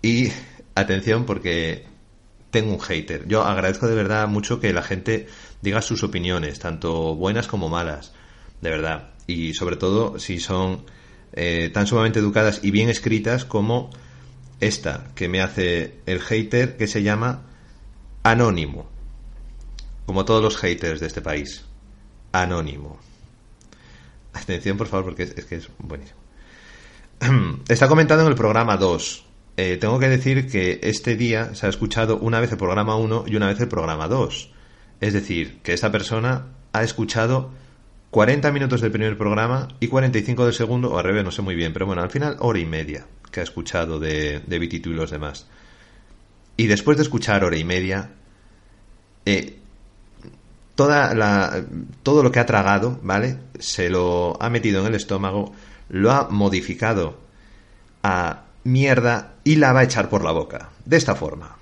y 0.03 0.31
atención 0.75 1.27
porque 1.27 1.85
tengo 2.53 2.73
un 2.73 2.81
hater. 2.81 3.27
Yo 3.27 3.43
agradezco 3.43 3.89
de 3.89 3.97
verdad 3.97 4.29
mucho 4.29 4.61
que 4.61 4.73
la 4.73 4.83
gente 4.83 5.27
diga 5.63 5.83
sus 5.83 6.05
opiniones, 6.05 6.61
tanto 6.61 7.17
buenas 7.17 7.49
como 7.49 7.69
malas 7.69 8.13
de 8.61 8.71
verdad. 8.71 9.09
Y 9.27 9.55
sobre 9.55 9.77
todo 9.77 10.21
si 10.21 10.39
son 10.39 10.85
eh, 11.33 11.71
tan 11.73 11.87
sumamente 11.87 12.21
educadas 12.21 12.61
y 12.63 12.71
bien 12.71 12.89
escritas 12.89 13.45
como 13.45 13.91
esta 14.61 15.07
que 15.15 15.29
me 15.29 15.41
hace 15.41 15.97
el 16.07 16.21
hater 16.21 16.77
que 16.77 16.87
se 16.87 17.03
llama 17.03 17.43
Anónimo. 18.23 18.89
Como 20.07 20.25
todos 20.25 20.43
los 20.43 20.57
haters 20.59 21.01
de 21.01 21.07
este 21.07 21.23
país. 21.23 21.65
Anónimo. 22.33 22.99
Atención, 24.35 24.77
por 24.77 24.89
favor, 24.89 25.07
porque 25.07 25.23
es, 25.25 25.45
que 25.45 25.57
es 25.57 25.69
buenísimo. 25.79 26.21
Está 27.69 27.89
comentado 27.89 28.23
en 28.23 28.29
el 28.29 28.35
programa 28.35 28.77
2. 28.77 29.25
Eh, 29.57 29.77
tengo 29.77 29.99
que 29.99 30.09
decir 30.09 30.51
que 30.51 30.81
este 30.83 31.17
día 31.17 31.55
se 31.55 31.67
ha 31.67 31.69
escuchado 31.69 32.19
una 32.19 32.41
vez 32.41 32.53
el 32.53 32.59
programa 32.59 32.97
1 32.97 33.25
y 33.27 33.37
una 33.37 33.49
vez 33.49 33.61
el 33.61 33.69
programa 33.69 34.09
2. 34.09 34.51
Es 35.01 35.13
decir, 35.13 35.61
que 35.63 35.73
esta 35.75 35.93
persona 35.93 36.47
ha 36.73 36.83
escuchado 36.83 37.51
40 38.11 38.51
minutos 38.53 38.81
del 38.81 38.93
primer 38.93 39.17
programa 39.19 39.69
y 39.81 39.89
45 39.89 40.45
del 40.45 40.55
segundo, 40.55 40.93
o 40.93 40.99
al 40.99 41.05
revés, 41.05 41.25
no 41.25 41.31
sé 41.31 41.43
muy 41.43 41.55
bien, 41.55 41.73
pero 41.73 41.87
bueno, 41.87 42.03
al 42.03 42.11
final 42.11 42.37
hora 42.41 42.59
y 42.59 42.67
media 42.67 43.07
que 43.31 43.41
ha 43.41 43.43
escuchado 43.43 43.99
de, 43.99 44.41
de 44.41 44.57
y 44.57 44.79
los 44.91 45.11
demás. 45.11 45.47
Y 46.57 46.67
después 46.67 46.97
de 46.99 47.03
escuchar 47.03 47.45
hora 47.45 47.57
y 47.57 47.65
media, 47.65 48.11
eh, 49.25 49.59
toda 50.75 51.15
la, 51.15 51.65
todo 52.03 52.23
lo 52.23 52.31
que 52.31 52.41
ha 52.41 52.47
tragado, 52.47 53.01
¿vale? 53.03 53.39
Se 53.59 53.89
lo 53.89 54.41
ha 54.41 54.51
metido 54.51 54.81
en 54.83 54.89
el 54.89 54.95
estómago, 54.95 55.53
lo 55.89 56.11
ha 56.11 56.29
modificado 56.29 57.19
a 58.03 58.45
mierda 58.65 59.35
y 59.45 59.57
la 59.57 59.73
va 59.73 59.81
a 59.81 59.85
echar 59.85 60.09
por 60.09 60.25
la 60.25 60.33
boca. 60.33 60.71
De 60.85 60.97
esta 60.97 61.15
forma. 61.15 61.57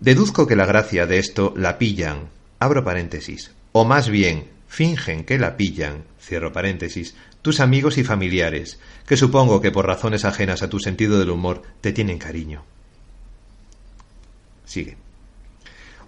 Deduzco 0.00 0.46
que 0.46 0.56
la 0.56 0.66
gracia 0.66 1.06
de 1.06 1.18
esto 1.18 1.54
la 1.56 1.78
pillan, 1.78 2.28
abro 2.58 2.84
paréntesis, 2.84 3.52
o 3.72 3.84
más 3.84 4.08
bien 4.08 4.48
fingen 4.68 5.24
que 5.24 5.38
la 5.38 5.56
pillan, 5.56 6.04
cierro 6.20 6.52
paréntesis, 6.52 7.14
tus 7.42 7.60
amigos 7.60 7.98
y 7.98 8.04
familiares, 8.04 8.80
que 9.06 9.16
supongo 9.16 9.60
que 9.60 9.70
por 9.70 9.86
razones 9.86 10.24
ajenas 10.24 10.62
a 10.62 10.68
tu 10.68 10.78
sentido 10.80 11.18
del 11.18 11.30
humor 11.30 11.62
te 11.80 11.92
tienen 11.92 12.18
cariño. 12.18 12.64
Sigue. 14.64 14.96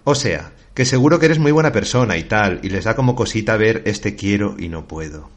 O 0.03 0.15
sea, 0.15 0.51
que 0.73 0.85
seguro 0.85 1.19
que 1.19 1.27
eres 1.27 1.39
muy 1.39 1.51
buena 1.51 1.71
persona 1.71 2.17
y 2.17 2.23
tal, 2.23 2.59
y 2.63 2.69
les 2.69 2.85
da 2.85 2.95
como 2.95 3.15
cosita 3.15 3.57
ver 3.57 3.83
este 3.85 4.15
quiero 4.15 4.55
y 4.59 4.69
no 4.69 4.87
puedo. 4.87 5.29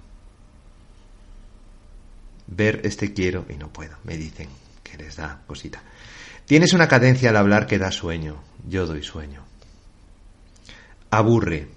Ver 2.51 2.81
este 2.85 3.15
quiero 3.15 3.47
y 3.49 3.55
no 3.55 3.69
puedo, 3.69 3.97
me 4.05 4.17
dicen 4.17 4.49
que 4.83 4.99
les 4.99 5.17
da 5.17 5.43
cosita. 5.47 5.83
Tienes 6.47 6.73
una 6.73 6.89
cadencia 6.89 7.31
al 7.31 7.37
hablar 7.37 7.67
que 7.67 7.79
da 7.79 7.93
sueño, 7.93 8.43
yo 8.69 8.87
doy 8.87 9.03
sueño. 9.03 9.45
Aburre. 11.11 11.69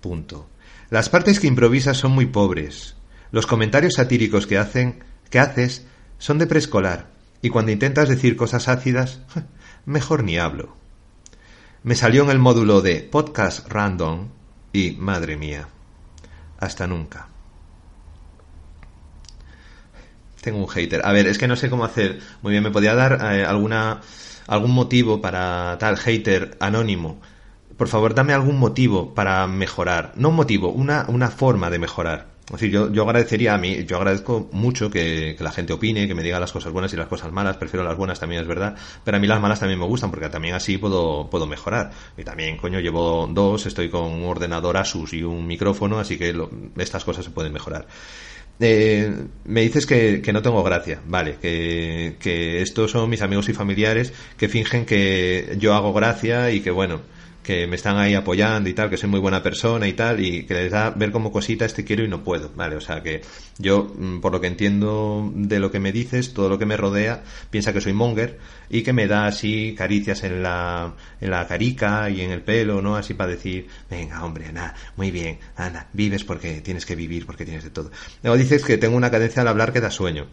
Punto. 0.00 0.48
Las 0.88 1.08
partes 1.08 1.38
que 1.38 1.46
improvisas 1.46 1.98
son 1.98 2.12
muy 2.12 2.26
pobres. 2.26 2.96
Los 3.30 3.46
comentarios 3.46 3.94
satíricos 3.94 4.46
que 4.46 4.58
hacen, 4.58 5.04
que 5.28 5.38
haces, 5.38 5.84
son 6.18 6.38
de 6.38 6.46
preescolar, 6.46 7.08
y 7.42 7.50
cuando 7.50 7.72
intentas 7.72 8.08
decir 8.08 8.36
cosas 8.36 8.68
ácidas, 8.68 9.20
mejor 9.86 10.24
ni 10.24 10.38
hablo. 10.38 10.74
Me 11.82 11.94
salió 11.94 12.24
en 12.24 12.30
el 12.30 12.38
módulo 12.38 12.82
de 12.82 13.02
podcast 13.02 13.68
random 13.68 14.28
y 14.72 14.92
madre 14.92 15.36
mía, 15.36 15.68
hasta 16.58 16.86
nunca. 16.86 17.28
Tengo 20.40 20.58
un 20.58 20.68
hater. 20.68 21.02
A 21.04 21.12
ver, 21.12 21.26
es 21.26 21.38
que 21.38 21.48
no 21.48 21.56
sé 21.56 21.68
cómo 21.68 21.84
hacer. 21.84 22.20
Muy 22.42 22.52
bien, 22.52 22.62
me 22.62 22.70
podía 22.70 22.94
dar 22.94 23.18
eh, 23.34 23.44
alguna 23.44 24.00
algún 24.46 24.72
motivo 24.72 25.20
para 25.20 25.76
tal 25.78 25.96
hater 25.96 26.56
anónimo 26.60 27.20
por 27.80 27.88
favor, 27.88 28.14
dame 28.14 28.34
algún 28.34 28.58
motivo 28.58 29.14
para 29.14 29.46
mejorar. 29.46 30.12
No 30.16 30.28
un 30.28 30.34
motivo, 30.34 30.68
una, 30.68 31.06
una 31.08 31.30
forma 31.30 31.70
de 31.70 31.78
mejorar. 31.78 32.26
Es 32.44 32.52
decir, 32.52 32.70
yo, 32.70 32.92
yo 32.92 33.04
agradecería 33.04 33.54
a 33.54 33.56
mí, 33.56 33.86
yo 33.86 33.96
agradezco 33.96 34.50
mucho 34.52 34.90
que, 34.90 35.34
la 35.40 35.50
gente 35.50 35.72
opine, 35.72 36.06
que 36.06 36.14
me 36.14 36.22
diga 36.22 36.38
las 36.38 36.52
cosas 36.52 36.74
buenas 36.74 36.92
y 36.92 36.98
las 36.98 37.06
cosas 37.06 37.32
malas, 37.32 37.56
prefiero 37.56 37.82
las 37.82 37.96
buenas 37.96 38.20
también 38.20 38.42
es 38.42 38.46
verdad, 38.46 38.76
pero 39.02 39.16
a 39.16 39.20
mí 39.20 39.26
las 39.26 39.40
malas 39.40 39.60
también 39.60 39.80
me 39.80 39.86
gustan 39.86 40.10
porque 40.10 40.28
también 40.28 40.54
así 40.54 40.76
puedo, 40.76 41.30
puedo 41.30 41.46
mejorar. 41.46 41.90
Y 42.18 42.22
también, 42.22 42.58
coño, 42.58 42.80
llevo 42.80 43.26
dos, 43.32 43.64
estoy 43.64 43.88
con 43.88 44.12
un 44.12 44.24
ordenador 44.24 44.76
Asus 44.76 45.14
y 45.14 45.22
un 45.22 45.46
micrófono, 45.46 45.98
así 45.98 46.18
que 46.18 46.38
estas 46.76 47.02
cosas 47.02 47.24
se 47.24 47.30
pueden 47.30 47.54
mejorar. 47.54 47.86
Eh, 48.62 49.10
me 49.46 49.62
dices 49.62 49.86
que, 49.86 50.20
que, 50.20 50.32
no 50.34 50.42
tengo 50.42 50.62
gracia, 50.62 51.00
vale, 51.06 51.36
que, 51.40 52.16
que 52.20 52.60
estos 52.60 52.90
son 52.90 53.08
mis 53.08 53.22
amigos 53.22 53.48
y 53.48 53.54
familiares 53.54 54.12
que 54.36 54.50
fingen 54.50 54.84
que 54.84 55.56
yo 55.58 55.74
hago 55.74 55.94
gracia 55.94 56.50
y 56.50 56.60
que 56.60 56.70
bueno, 56.70 57.00
que 57.42 57.66
me 57.66 57.76
están 57.76 57.96
ahí 57.96 58.14
apoyando 58.14 58.68
y 58.68 58.74
tal, 58.74 58.90
que 58.90 58.96
soy 58.96 59.08
muy 59.08 59.20
buena 59.20 59.42
persona 59.42 59.88
y 59.88 59.94
tal, 59.94 60.20
y 60.20 60.44
que 60.44 60.54
les 60.54 60.70
da 60.70 60.90
ver 60.90 61.10
como 61.10 61.32
cosita 61.32 61.64
este 61.64 61.84
quiero 61.84 62.04
y 62.04 62.08
no 62.08 62.22
puedo, 62.22 62.50
¿vale? 62.54 62.76
O 62.76 62.80
sea 62.80 63.02
que 63.02 63.22
yo, 63.58 63.92
mm, 63.96 64.20
por 64.20 64.32
lo 64.32 64.40
que 64.40 64.46
entiendo 64.46 65.30
de 65.34 65.58
lo 65.58 65.70
que 65.70 65.80
me 65.80 65.92
dices, 65.92 66.34
todo 66.34 66.48
lo 66.48 66.58
que 66.58 66.66
me 66.66 66.76
rodea, 66.76 67.22
piensa 67.50 67.72
que 67.72 67.80
soy 67.80 67.92
monger 67.92 68.38
y 68.68 68.82
que 68.82 68.92
me 68.92 69.06
da 69.06 69.26
así 69.26 69.74
caricias 69.76 70.22
en 70.24 70.42
la, 70.42 70.94
en 71.20 71.30
la 71.30 71.46
carica 71.46 72.10
y 72.10 72.20
en 72.20 72.30
el 72.30 72.42
pelo, 72.42 72.82
¿no? 72.82 72.96
Así 72.96 73.14
para 73.14 73.30
decir, 73.30 73.66
venga, 73.88 74.24
hombre, 74.24 74.52
nada, 74.52 74.74
muy 74.96 75.10
bien, 75.10 75.38
anda, 75.56 75.88
vives 75.92 76.24
porque 76.24 76.60
tienes 76.60 76.84
que 76.86 76.94
vivir, 76.94 77.26
porque 77.26 77.44
tienes 77.44 77.64
de 77.64 77.70
todo. 77.70 77.90
Luego 78.22 78.36
dices 78.36 78.64
que 78.64 78.78
tengo 78.78 78.96
una 78.96 79.10
cadencia 79.10 79.42
al 79.42 79.48
hablar 79.48 79.72
que 79.72 79.80
da 79.80 79.90
sueño. 79.90 80.28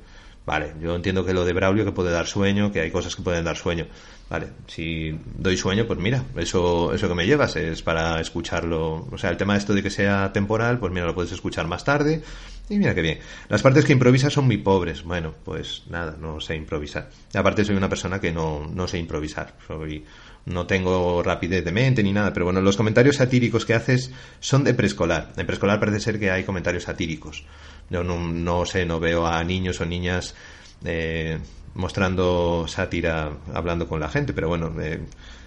Vale, 0.48 0.76
yo 0.82 0.96
entiendo 0.96 1.26
que 1.26 1.34
lo 1.34 1.44
de 1.44 1.52
Braulio 1.52 1.84
que 1.84 1.92
puede 1.92 2.10
dar 2.10 2.26
sueño, 2.26 2.72
que 2.72 2.80
hay 2.80 2.90
cosas 2.90 3.18
que 3.18 3.22
pueden 3.22 3.44
dar 3.44 3.58
sueño. 3.58 3.86
Vale, 4.30 4.48
si 4.66 5.20
doy 5.36 5.58
sueño, 5.58 5.86
pues 5.86 6.00
mira, 6.00 6.24
eso, 6.38 6.94
eso 6.94 7.10
que 7.10 7.16
me 7.16 7.26
llevas 7.26 7.58
es 7.58 7.84
para 7.84 8.22
escucharlo. 8.22 9.10
O 9.12 9.18
sea, 9.18 9.30
el 9.30 9.36
tema 9.36 9.54
de 9.54 9.60
esto 9.60 9.74
de 9.74 9.84
que 9.84 9.90
sea 9.90 10.32
temporal, 10.32 10.80
pues 10.80 10.94
mira, 10.94 11.06
lo 11.06 11.14
puedes 11.14 11.34
escuchar 11.34 11.68
más 11.68 11.84
tarde. 11.84 12.22
Y 12.70 12.78
mira 12.78 12.96
qué 12.96 13.02
bien. 13.02 13.20
Las 13.50 13.62
partes 13.62 13.84
que 13.84 13.92
improvisas 13.92 14.32
son 14.32 14.46
muy 14.46 14.56
pobres. 14.56 15.04
Bueno, 15.04 15.34
pues 15.44 15.84
nada, 15.90 16.16
no 16.18 16.40
sé 16.40 16.56
improvisar. 16.56 17.10
Aparte 17.34 17.66
soy 17.66 17.76
una 17.76 17.90
persona 17.90 18.22
que 18.22 18.32
no, 18.32 18.68
no 18.74 18.88
sé 18.88 19.00
improvisar. 19.00 19.54
Soy, 19.68 20.06
no 20.46 20.66
tengo 20.66 21.24
rapidez 21.24 21.66
de 21.66 21.74
mente 21.74 22.04
ni 22.04 22.14
nada, 22.14 22.32
pero 22.32 22.46
bueno, 22.46 22.62
los 22.62 22.78
comentarios 22.78 23.18
satíricos 23.18 23.66
que 23.66 23.74
haces 23.74 24.12
son 24.40 24.64
de 24.64 24.74
preescolar. 24.74 25.34
En 25.36 25.46
preescolar 25.46 25.78
parece 25.78 26.00
ser 26.00 26.20
que 26.20 26.32
hay 26.32 26.46
comentarios 26.46 26.84
satíricos. 26.84 27.44
Yo 27.90 28.04
no, 28.04 28.66
sé, 28.66 28.86
no 28.86 29.00
veo 29.00 29.26
a 29.26 29.44
niños 29.44 29.80
o 29.80 29.86
niñas 29.86 30.36
eh, 30.84 31.40
mostrando 31.76 32.66
sátira 32.68 33.32
hablando 33.54 33.88
con 33.88 34.00
la 34.00 34.10
gente, 34.10 34.34
pero 34.34 34.50
bueno, 34.50 34.74
eh, 34.82 35.00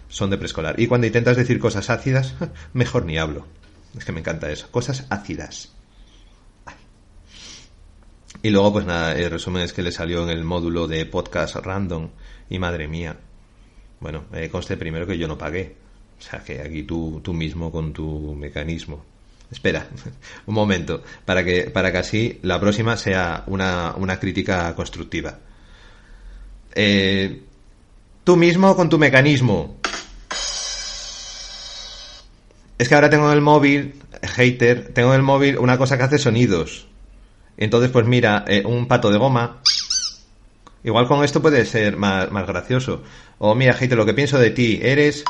son 0.08 0.30
de 0.30 0.38
preescolar. 0.38 0.78
Y 0.80 0.86
cuando 0.86 1.06
intentas 1.06 1.36
decir 1.36 1.58
cosas 1.58 1.90
ácidas, 1.90 2.34
mejor 2.72 3.04
ni 3.04 3.18
hablo. 3.18 3.46
Es 3.96 4.04
que 4.04 4.12
me 4.12 4.20
encanta 4.20 4.50
eso. 4.50 4.70
Cosas 4.70 5.06
ácidas. 5.10 5.72
Y 8.42 8.50
luego, 8.50 8.72
pues 8.72 8.86
nada, 8.86 9.14
el 9.14 9.30
resumen 9.30 9.62
es 9.62 9.72
que 9.72 9.82
le 9.82 9.92
salió 9.92 10.22
en 10.22 10.30
el 10.30 10.44
módulo 10.44 10.88
de 10.88 11.04
podcast 11.04 11.56
random. 11.56 12.08
Y 12.48 12.58
madre 12.58 12.88
mía. 12.88 13.16
Bueno, 14.00 14.24
eh, 14.32 14.48
conste 14.48 14.76
primero 14.76 15.06
que 15.06 15.18
yo 15.18 15.28
no 15.28 15.36
pagué. 15.36 15.76
O 16.18 16.22
sea 16.22 16.42
que 16.42 16.60
aquí 16.60 16.84
tú, 16.84 17.20
tú 17.22 17.32
mismo 17.32 17.70
con 17.70 17.92
tu 17.92 18.34
mecanismo. 18.34 19.04
Espera, 19.50 19.88
un 20.46 20.54
momento, 20.54 21.02
para 21.24 21.44
que, 21.44 21.64
para 21.64 21.90
que 21.90 21.98
así 21.98 22.38
la 22.42 22.60
próxima 22.60 22.96
sea 22.96 23.44
una, 23.46 23.94
una 23.96 24.20
crítica 24.20 24.74
constructiva. 24.74 25.38
Eh, 26.74 27.42
tú 28.24 28.36
mismo 28.36 28.76
con 28.76 28.88
tu 28.88 28.98
mecanismo. 28.98 29.76
Es 32.78 32.88
que 32.88 32.94
ahora 32.94 33.10
tengo 33.10 33.26
en 33.26 33.32
el 33.32 33.42
móvil, 33.42 33.94
hater, 34.22 34.94
tengo 34.94 35.10
en 35.10 35.16
el 35.16 35.22
móvil 35.22 35.58
una 35.58 35.76
cosa 35.76 35.98
que 35.98 36.04
hace 36.04 36.18
sonidos. 36.18 36.86
Entonces, 37.56 37.90
pues 37.90 38.06
mira, 38.06 38.44
eh, 38.46 38.62
un 38.64 38.86
pato 38.86 39.10
de 39.10 39.18
goma. 39.18 39.60
Igual 40.82 41.06
con 41.06 41.22
esto 41.24 41.42
puede 41.42 41.66
ser 41.66 41.98
más, 41.98 42.30
más 42.30 42.46
gracioso. 42.46 43.02
O 43.38 43.54
mira, 43.54 43.74
hater, 43.74 43.98
lo 43.98 44.06
que 44.06 44.14
pienso 44.14 44.38
de 44.38 44.50
ti, 44.50 44.78
eres... 44.82 45.24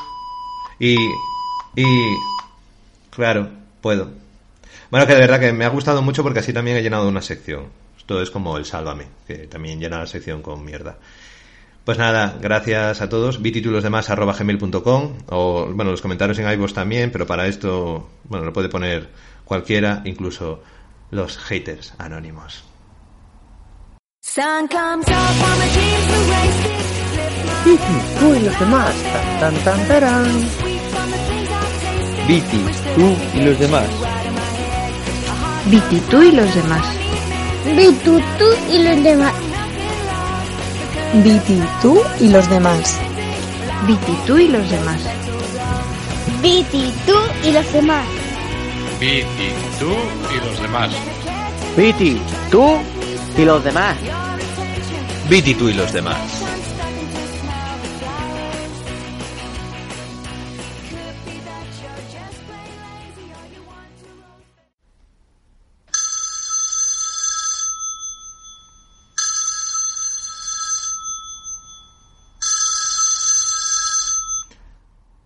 Y... 0.78 0.94
Y... 1.74 1.84
Claro, 3.10 3.50
puedo. 3.80 4.10
Bueno, 4.90 5.06
que 5.06 5.14
de 5.14 5.20
verdad 5.20 5.40
que 5.40 5.52
me 5.52 5.64
ha 5.64 5.68
gustado 5.68 6.02
mucho 6.02 6.22
porque 6.22 6.40
así 6.40 6.52
también 6.52 6.76
he 6.76 6.82
llenado 6.82 7.08
una 7.08 7.22
sección. 7.22 7.68
Esto 7.96 8.20
es 8.20 8.30
como 8.30 8.56
el 8.56 8.64
Sálvame, 8.64 9.06
que 9.26 9.46
también 9.46 9.78
llena 9.78 9.98
la 9.98 10.06
sección 10.06 10.42
con 10.42 10.64
mierda. 10.64 10.98
Pues 11.84 11.98
nada, 11.98 12.36
gracias 12.40 13.00
a 13.00 13.08
todos. 13.08 13.40
demás 13.40 14.10
arroba 14.10 14.34
gmail.com 14.34 15.18
o, 15.28 15.66
bueno, 15.72 15.90
los 15.90 16.02
comentarios 16.02 16.38
en 16.38 16.50
iVoox 16.50 16.74
también, 16.74 17.10
pero 17.10 17.26
para 17.26 17.46
esto, 17.46 18.08
bueno, 18.24 18.44
lo 18.44 18.52
puede 18.52 18.68
poner 18.68 19.08
cualquiera, 19.44 20.02
incluso 20.04 20.62
los 21.10 21.38
haters 21.38 21.94
anónimos. 21.98 22.64
Viti, 27.64 28.18
tú 28.20 28.34
y 28.34 28.40
los 28.40 28.60
demás. 28.60 28.94
Tan, 29.40 29.54
tan, 29.64 29.88
tarán. 29.88 30.69
Viti, 32.30 32.64
tú 32.94 33.16
y 33.34 33.40
los 33.40 33.58
demás. 33.58 33.88
Viti, 35.66 35.98
tú 36.08 36.22
y 36.22 36.30
los 36.30 36.54
demás. 36.54 36.86
Viti, 37.76 38.22
tú 38.38 38.46
y 38.70 38.78
los 38.84 39.02
demás. 39.02 39.34
Viti, 41.24 41.60
tú 41.82 42.00
y 42.20 42.28
los 42.28 42.48
demás. 42.48 42.96
Viti, 43.84 44.16
tú 44.28 44.38
y 44.38 44.46
los 44.46 44.70
demás. 44.70 45.00
Viti, 46.40 46.92
tú 47.04 47.18
y 47.42 47.50
los 47.50 47.72
demás. 47.72 48.06
Viti, 49.00 49.50
tú 49.80 49.92
y 50.32 50.38
los 50.38 50.60
demás. 50.62 50.90
Viti, 51.76 52.20
tú 52.48 52.78
y 53.36 53.44
los 53.44 53.64
demás. 53.64 53.96
Viti, 55.28 55.54
tú 55.54 55.68
y 55.68 55.72
los 55.72 55.92
demás. 55.92 56.49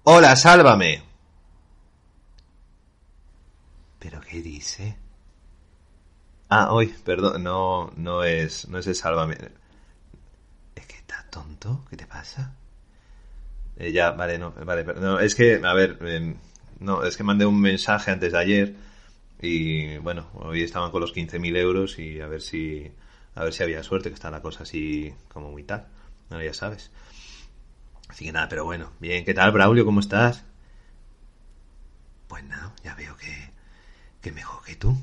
Hola, 0.06 0.37
sálvame. 0.37 1.02
¿Pero 3.99 4.20
qué 4.20 4.42
dice? 4.42 4.96
Ah, 6.50 6.73
hoy, 6.73 6.92
perdón, 7.04 7.42
no, 7.42 7.90
no 7.96 8.23
es, 8.23 8.68
no 8.68 8.78
es 8.78 8.87
el 8.87 8.94
sálvame. 8.94 9.37
¿Es 10.75 10.87
que 10.87 10.96
estás 10.96 11.30
tonto? 11.30 11.84
¿Qué 11.88 11.96
te 11.96 12.06
pasa? 12.06 12.54
Eh, 13.78 13.92
ya, 13.92 14.11
vale, 14.11 14.38
no, 14.38 14.52
vale, 14.52 14.84
pero, 14.84 15.00
no, 15.00 15.18
es 15.20 15.34
que, 15.34 15.61
a 15.64 15.73
ver, 15.73 15.99
eh, 16.02 16.37
no, 16.80 17.02
es 17.02 17.16
que 17.16 17.25
mandé 17.25 17.46
un 17.46 17.61
mensaje 17.61 18.11
antes 18.11 18.32
de 18.32 18.38
ayer 18.38 18.75
y, 19.40 19.96
bueno, 19.99 20.28
hoy 20.34 20.62
estaban 20.62 20.90
con 20.90 21.00
los 21.00 21.12
15.000 21.12 21.56
euros 21.56 21.99
y 21.99 22.20
a 22.20 22.26
ver 22.26 22.42
si, 22.42 22.92
a 23.34 23.44
ver 23.44 23.52
si 23.54 23.62
había 23.62 23.82
suerte, 23.82 24.10
que 24.10 24.14
está 24.14 24.30
la 24.30 24.43
cosa 24.43 24.64
así 24.64 25.14
como 25.32 25.50
muy 25.50 25.64
tal. 25.64 25.86
Bueno, 26.28 26.45
ya 26.45 26.52
sabes. 26.54 26.90
Así 28.08 28.25
que 28.26 28.32
nada, 28.32 28.49
pero 28.49 28.64
bueno, 28.64 28.90
bien, 29.00 29.25
¿qué 29.25 29.34
tal, 29.34 29.52
Braulio? 29.52 29.84
¿Cómo 29.84 30.00
estás? 30.00 30.45
Pues 32.28 32.45
nada, 32.45 32.73
ya 32.82 32.95
veo 32.95 33.17
que, 33.17 33.50
que 34.21 34.32
mejor 34.32 34.62
que 34.64 34.76
tú, 34.76 34.97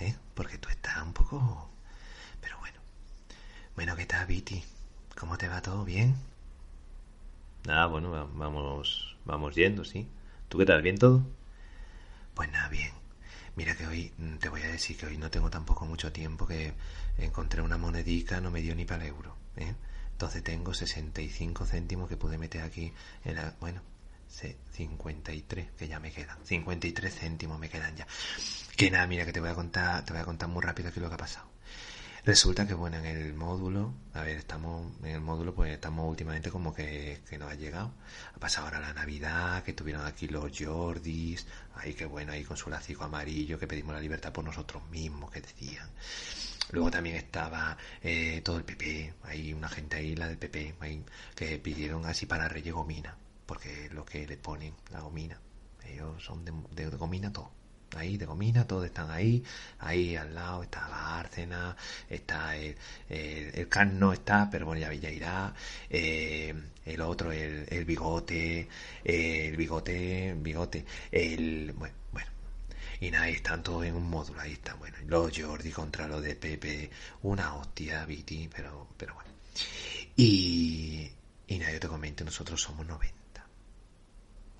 ¿eh? 0.00 0.14
Porque 0.34 0.58
tú 0.58 0.68
estás 0.68 1.02
un 1.02 1.12
poco... 1.12 1.70
Pero 2.40 2.58
bueno. 2.58 2.78
Bueno, 3.76 3.96
¿qué 3.96 4.06
tal, 4.06 4.26
Viti? 4.26 4.62
¿Cómo 5.18 5.38
te 5.38 5.48
va 5.48 5.62
todo? 5.62 5.84
¿Bien? 5.84 6.14
Nada, 7.66 7.86
bueno, 7.86 8.28
vamos, 8.34 9.16
vamos 9.24 9.54
yendo, 9.54 9.84
¿sí? 9.84 10.08
¿Tú 10.48 10.58
qué 10.58 10.66
tal? 10.66 10.82
¿Bien 10.82 10.98
todo? 10.98 11.22
Pues 12.34 12.50
nada, 12.50 12.68
bien. 12.68 12.90
Mira 13.56 13.76
que 13.76 13.86
hoy, 13.86 14.12
mm, 14.18 14.36
te 14.36 14.48
voy 14.48 14.62
a 14.62 14.68
decir 14.68 14.96
que 14.96 15.06
hoy 15.06 15.18
no 15.18 15.30
tengo 15.30 15.50
tampoco 15.50 15.84
mucho 15.86 16.12
tiempo 16.12 16.46
que 16.46 16.72
encontré 17.18 17.62
una 17.62 17.78
monedica, 17.78 18.40
no 18.40 18.50
me 18.50 18.62
dio 18.62 18.74
ni 18.74 18.84
para 18.84 19.04
el 19.04 19.10
euro, 19.10 19.36
¿eh? 19.56 19.74
Entonces 20.22 20.44
tengo 20.44 20.72
65 20.72 21.66
céntimos 21.66 22.08
que 22.08 22.16
pude 22.16 22.38
meter 22.38 22.62
aquí 22.62 22.92
en 23.24 23.34
la... 23.34 23.56
Bueno, 23.58 23.82
53 24.28 25.72
que 25.76 25.88
ya 25.88 25.98
me 25.98 26.12
quedan. 26.12 26.38
53 26.44 27.12
céntimos 27.12 27.58
me 27.58 27.68
quedan 27.68 27.96
ya. 27.96 28.06
Que 28.76 28.88
nada, 28.88 29.08
mira 29.08 29.24
que 29.24 29.32
te 29.32 29.40
voy 29.40 29.48
a 29.48 29.56
contar, 29.56 30.04
te 30.04 30.12
voy 30.12 30.22
a 30.22 30.24
contar 30.24 30.48
muy 30.48 30.62
rápido 30.62 30.90
aquí 30.90 31.00
lo 31.00 31.08
que 31.08 31.16
ha 31.16 31.18
pasado. 31.18 31.48
Resulta 32.24 32.68
que 32.68 32.74
bueno, 32.74 32.98
en 32.98 33.06
el 33.06 33.34
módulo, 33.34 33.94
a 34.14 34.22
ver, 34.22 34.36
estamos 34.36 34.92
en 35.02 35.16
el 35.16 35.20
módulo, 35.20 35.56
pues 35.56 35.72
estamos 35.72 36.08
últimamente 36.08 36.52
como 36.52 36.72
que, 36.72 37.20
que 37.28 37.36
nos 37.36 37.50
ha 37.50 37.56
llegado. 37.56 37.92
Ha 38.36 38.38
pasado 38.38 38.68
ahora 38.68 38.78
la 38.78 38.92
Navidad, 38.92 39.64
que 39.64 39.72
tuvieron 39.72 40.06
aquí 40.06 40.28
los 40.28 40.56
Jordis, 40.56 41.48
ahí 41.74 41.94
que 41.94 42.06
bueno, 42.06 42.30
ahí 42.30 42.44
con 42.44 42.56
su 42.56 42.70
lacico 42.70 43.02
amarillo, 43.02 43.58
que 43.58 43.66
pedimos 43.66 43.92
la 43.92 44.00
libertad 44.00 44.32
por 44.32 44.44
nosotros 44.44 44.88
mismos, 44.88 45.32
que 45.32 45.40
decían. 45.40 45.90
Luego 46.70 46.90
también 46.90 47.16
estaba 47.16 47.76
eh, 48.02 48.40
todo 48.42 48.56
el 48.58 48.64
PP, 48.64 49.14
hay 49.24 49.52
una 49.52 49.68
gente 49.68 49.96
ahí, 49.96 50.16
la 50.16 50.28
del 50.28 50.38
PP, 50.38 50.74
que 51.34 51.58
pidieron 51.58 52.06
así 52.06 52.26
para 52.26 52.48
Reyes 52.48 52.72
Gomina, 52.72 53.16
porque 53.46 53.90
lo 53.92 54.04
que 54.04 54.26
le 54.26 54.36
ponen, 54.38 54.74
la 54.90 55.00
gomina, 55.00 55.38
ellos 55.86 56.22
son 56.24 56.44
de, 56.44 56.86
gomina 56.88 57.32
todo. 57.32 57.50
Ahí, 57.94 58.16
de 58.16 58.24
gomina, 58.24 58.66
todos 58.66 58.86
están 58.86 59.10
ahí. 59.10 59.44
Ahí 59.78 60.16
al 60.16 60.34
lado 60.34 60.62
está 60.62 60.88
Bárcena, 60.88 61.76
está 62.08 62.56
el, 62.56 62.74
el, 63.10 63.50
el 63.54 63.68
Carno, 63.68 64.14
está, 64.14 64.48
pero 64.50 64.64
bueno, 64.66 64.80
ya, 64.80 65.10
ya. 65.10 65.54
Eh, 65.90 66.54
el 66.86 67.00
otro, 67.02 67.32
el, 67.32 67.66
el 67.68 67.84
bigote, 67.84 68.68
el 69.04 69.56
bigote, 69.58 70.34
bigote, 70.38 70.86
el, 71.10 71.72
bueno, 71.76 71.94
y 73.02 73.10
nada, 73.10 73.28
están 73.28 73.64
todos 73.64 73.84
en 73.84 73.96
un 73.96 74.08
módulo, 74.08 74.40
ahí 74.40 74.52
están, 74.52 74.78
bueno, 74.78 74.96
los 75.08 75.36
Jordi 75.36 75.72
contra 75.72 76.06
los 76.06 76.22
de 76.22 76.36
Pepe, 76.36 76.88
una 77.22 77.56
hostia, 77.56 78.04
Viti, 78.04 78.48
pero, 78.54 78.90
pero 78.96 79.14
bueno. 79.14 79.28
Y, 80.14 81.10
y 81.48 81.58
nada, 81.58 81.72
yo 81.72 81.80
te 81.80 81.88
comento, 81.88 82.24
nosotros 82.24 82.62
somos 82.62 82.86
90. 82.86 83.44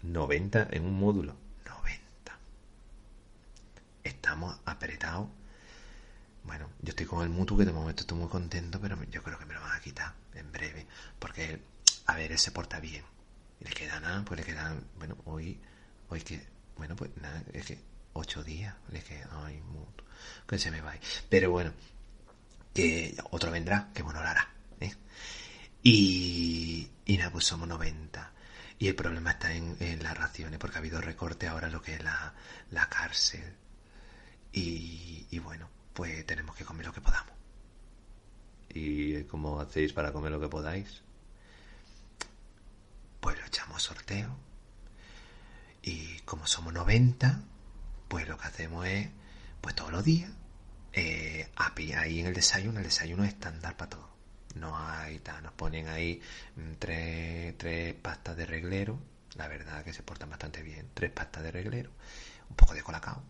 90 0.02 0.68
en 0.72 0.84
un 0.84 0.98
módulo, 0.98 1.36
90. 1.64 2.36
Estamos 4.02 4.58
apretados. 4.64 5.28
Bueno, 6.42 6.68
yo 6.80 6.90
estoy 6.90 7.06
con 7.06 7.22
el 7.22 7.28
mutuo 7.28 7.56
que 7.56 7.64
de 7.64 7.72
momento 7.72 8.00
estoy 8.00 8.18
muy 8.18 8.28
contento, 8.28 8.80
pero 8.80 9.00
yo 9.04 9.22
creo 9.22 9.38
que 9.38 9.46
me 9.46 9.54
lo 9.54 9.60
van 9.60 9.76
a 9.76 9.80
quitar 9.80 10.14
en 10.34 10.50
breve. 10.50 10.88
Porque, 11.20 11.62
a 12.06 12.16
ver, 12.16 12.32
él 12.32 12.38
se 12.40 12.50
porta 12.50 12.80
bien. 12.80 13.04
Le 13.60 13.70
queda 13.70 14.00
nada, 14.00 14.24
pues 14.24 14.40
le 14.40 14.44
quedan, 14.44 14.84
bueno, 14.98 15.16
hoy, 15.26 15.60
hoy 16.08 16.22
que, 16.22 16.44
bueno, 16.76 16.96
pues 16.96 17.16
nada, 17.18 17.44
es 17.52 17.66
que 17.66 17.91
ocho 18.14 18.42
días, 18.42 18.74
le 18.90 19.02
queda, 19.02 19.28
ay, 19.44 19.62
que 20.46 20.58
se 20.58 20.70
me 20.70 20.80
va. 20.80 20.94
Pero 21.28 21.50
bueno, 21.50 21.72
que 22.74 23.16
otro 23.30 23.50
vendrá, 23.50 23.88
que 23.94 24.02
bueno 24.02 24.22
lo 24.22 24.28
hará. 24.28 24.50
¿eh? 24.80 24.94
Y, 25.82 26.88
y 27.06 27.16
nada, 27.16 27.30
pues 27.30 27.44
somos 27.46 27.68
90. 27.68 28.32
Y 28.78 28.88
el 28.88 28.94
problema 28.94 29.32
está 29.32 29.52
en, 29.54 29.76
en, 29.80 30.02
las 30.02 30.16
raciones, 30.16 30.58
porque 30.58 30.76
ha 30.76 30.80
habido 30.80 31.00
recorte 31.00 31.46
ahora 31.46 31.68
lo 31.68 31.82
que 31.82 31.94
es 31.94 32.02
la, 32.02 32.34
la 32.70 32.88
cárcel. 32.88 33.54
Y, 34.52 35.26
y, 35.30 35.38
bueno, 35.38 35.68
pues 35.94 36.26
tenemos 36.26 36.56
que 36.56 36.64
comer 36.64 36.86
lo 36.86 36.92
que 36.92 37.00
podamos. 37.00 37.32
¿Y 38.68 39.24
cómo 39.24 39.60
hacéis 39.60 39.92
para 39.92 40.12
comer 40.12 40.32
lo 40.32 40.40
que 40.40 40.48
podáis? 40.48 41.02
Pues 43.20 43.38
lo 43.38 43.46
echamos 43.46 43.82
sorteo. 43.82 44.36
Y 45.82 46.18
como 46.20 46.46
somos 46.46 46.72
90, 46.72 47.42
pues 48.12 48.28
lo 48.28 48.36
que 48.36 48.46
hacemos 48.46 48.84
es, 48.84 49.08
pues 49.62 49.74
todos 49.74 49.90
los 49.90 50.04
días, 50.04 50.30
eh, 50.92 51.48
ahí 51.96 52.20
en 52.20 52.26
el 52.26 52.34
desayuno, 52.34 52.78
el 52.78 52.84
desayuno 52.84 53.24
es 53.24 53.30
estándar 53.30 53.74
para 53.78 53.88
todos. 53.88 54.10
No 54.54 54.76
hay 54.76 55.18
tal, 55.20 55.42
nos 55.42 55.54
ponen 55.54 55.88
ahí 55.88 56.20
mm, 56.56 56.72
tres, 56.78 57.56
tres 57.56 57.94
pastas 57.94 58.36
de 58.36 58.44
reglero, 58.44 58.98
la 59.34 59.48
verdad 59.48 59.82
que 59.82 59.94
se 59.94 60.02
portan 60.02 60.28
bastante 60.28 60.62
bien, 60.62 60.90
tres 60.92 61.10
pastas 61.10 61.42
de 61.42 61.52
reglero, 61.52 61.90
un 62.50 62.56
poco 62.56 62.74
de 62.74 62.82
colacao 62.82 63.22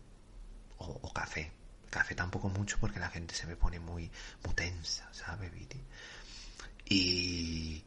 o, 0.78 1.12
café. 1.12 1.52
Café 1.88 2.16
tampoco 2.16 2.48
mucho 2.48 2.76
porque 2.80 2.98
la 2.98 3.08
gente 3.08 3.36
se 3.36 3.46
me 3.46 3.54
pone 3.54 3.78
muy, 3.78 4.10
muy 4.44 4.54
tensa, 4.56 5.08
¿sabes, 5.12 5.52
Viti? 5.52 5.80
Y, 6.86 7.84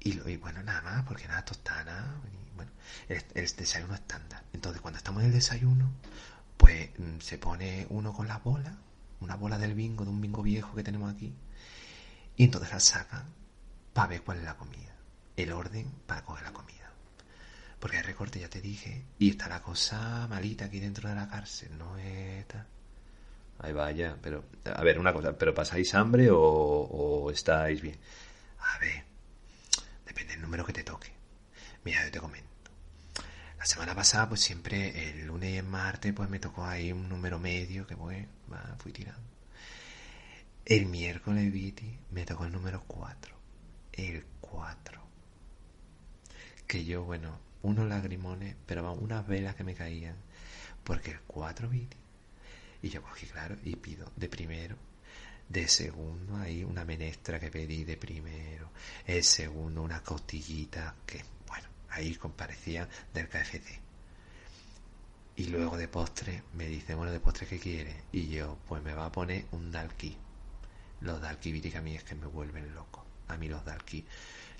Y, 0.00 0.18
y 0.28 0.36
bueno, 0.38 0.62
nada 0.62 0.82
más, 0.82 1.04
porque 1.04 1.28
nada, 1.28 1.44
tostana. 1.44 2.20
y 2.32 2.56
bueno, 2.56 2.70
el, 3.08 3.22
el 3.34 3.56
desayuno 3.56 3.94
estándar. 3.94 4.42
Entonces, 4.52 4.80
cuando 4.80 4.98
estamos 4.98 5.22
en 5.22 5.28
el 5.28 5.34
desayuno, 5.34 5.90
pues 6.56 6.90
mm, 6.98 7.18
se 7.20 7.38
pone 7.38 7.86
uno 7.90 8.12
con 8.12 8.28
las 8.28 8.42
bolas, 8.42 8.74
una 9.20 9.36
bola 9.36 9.58
del 9.58 9.74
bingo, 9.74 10.04
de 10.04 10.10
un 10.10 10.20
bingo 10.20 10.42
viejo 10.42 10.74
que 10.74 10.82
tenemos 10.82 11.12
aquí, 11.12 11.34
y 12.36 12.44
entonces 12.44 12.72
la 12.72 12.80
sacan 12.80 13.24
para 13.92 14.08
ver 14.08 14.22
cuál 14.22 14.38
es 14.38 14.44
la 14.44 14.56
comida. 14.56 14.94
El 15.36 15.52
orden 15.52 15.90
para 16.06 16.24
coger 16.24 16.44
la 16.44 16.52
comida. 16.52 16.90
Porque 17.78 17.96
hay 17.96 18.02
recorte, 18.02 18.40
ya 18.40 18.48
te 18.48 18.60
dije, 18.60 19.04
y 19.18 19.30
está 19.30 19.48
la 19.48 19.62
cosa 19.62 20.26
malita 20.28 20.66
aquí 20.66 20.80
dentro 20.80 21.08
de 21.08 21.14
la 21.14 21.28
cárcel, 21.28 21.76
no 21.78 21.96
es 21.98 22.46
tal. 22.46 22.66
Ahí 23.58 23.72
vaya, 23.72 24.16
pero, 24.22 24.44
a 24.74 24.82
ver, 24.82 24.98
una 24.98 25.12
cosa, 25.12 25.36
¿pero 25.36 25.54
pasáis 25.54 25.94
hambre 25.94 26.30
o, 26.30 26.38
o 26.38 27.30
estáis 27.30 27.80
bien? 27.82 27.98
A 28.58 28.78
ver, 28.78 29.04
del 30.30 30.40
número 30.40 30.64
que 30.64 30.72
te 30.72 30.84
toque. 30.84 31.12
Mira, 31.84 32.04
yo 32.04 32.10
te 32.10 32.20
comento. 32.20 32.48
La 33.58 33.66
semana 33.66 33.94
pasada, 33.94 34.28
pues 34.28 34.40
siempre 34.40 35.10
el 35.10 35.26
lunes 35.26 35.50
y 35.50 35.56
el 35.58 35.66
martes, 35.66 36.12
pues 36.14 36.30
me 36.30 36.38
tocó 36.38 36.64
ahí 36.64 36.92
un 36.92 37.08
número 37.08 37.38
medio 37.38 37.86
que 37.86 37.96
pues, 37.96 38.26
va, 38.50 38.76
fui 38.78 38.92
tirando. 38.92 39.20
El 40.64 40.86
miércoles, 40.86 41.52
Viti, 41.52 41.98
me 42.10 42.24
tocó 42.24 42.46
el 42.46 42.52
número 42.52 42.82
4. 42.86 43.34
El 43.92 44.24
4. 44.40 45.02
Que 46.66 46.84
yo, 46.84 47.02
bueno, 47.04 47.38
unos 47.62 47.88
lagrimones, 47.88 48.56
pero 48.66 48.92
unas 48.92 49.26
velas 49.26 49.56
que 49.56 49.64
me 49.64 49.74
caían. 49.74 50.16
Porque 50.84 51.10
el 51.10 51.20
4, 51.26 51.68
Viti. 51.68 51.96
Y 52.82 52.88
yo 52.88 53.02
cogí, 53.02 53.26
claro, 53.26 53.56
y 53.62 53.76
pido 53.76 54.10
de 54.16 54.28
primero. 54.28 54.76
De 55.50 55.66
segundo, 55.66 56.36
ahí 56.36 56.62
una 56.62 56.84
menestra 56.84 57.40
que 57.40 57.50
pedí 57.50 57.82
de 57.82 57.96
primero. 57.96 58.70
El 59.04 59.24
segundo, 59.24 59.82
una 59.82 60.00
costillita 60.00 60.94
que, 61.04 61.24
bueno, 61.48 61.66
ahí 61.88 62.14
comparecía 62.14 62.88
del 63.12 63.28
KFC. 63.28 63.80
Y 65.34 65.46
luego 65.46 65.76
de 65.76 65.88
postre 65.88 66.44
me 66.54 66.68
dice, 66.68 66.94
bueno, 66.94 67.10
de 67.10 67.18
postre 67.18 67.48
¿qué 67.48 67.58
quiere? 67.58 68.04
Y 68.12 68.28
yo, 68.28 68.58
pues 68.68 68.80
me 68.84 68.94
va 68.94 69.06
a 69.06 69.12
poner 69.12 69.46
un 69.50 69.72
dalki. 69.72 70.16
Los 71.00 71.20
dalki, 71.20 71.50
Viti, 71.50 71.72
que 71.72 71.78
a 71.78 71.82
mí 71.82 71.96
es 71.96 72.04
que 72.04 72.14
me 72.14 72.26
vuelven 72.26 72.72
loco. 72.72 73.04
A 73.26 73.36
mí 73.36 73.48
los 73.48 73.64
dalki, 73.64 74.06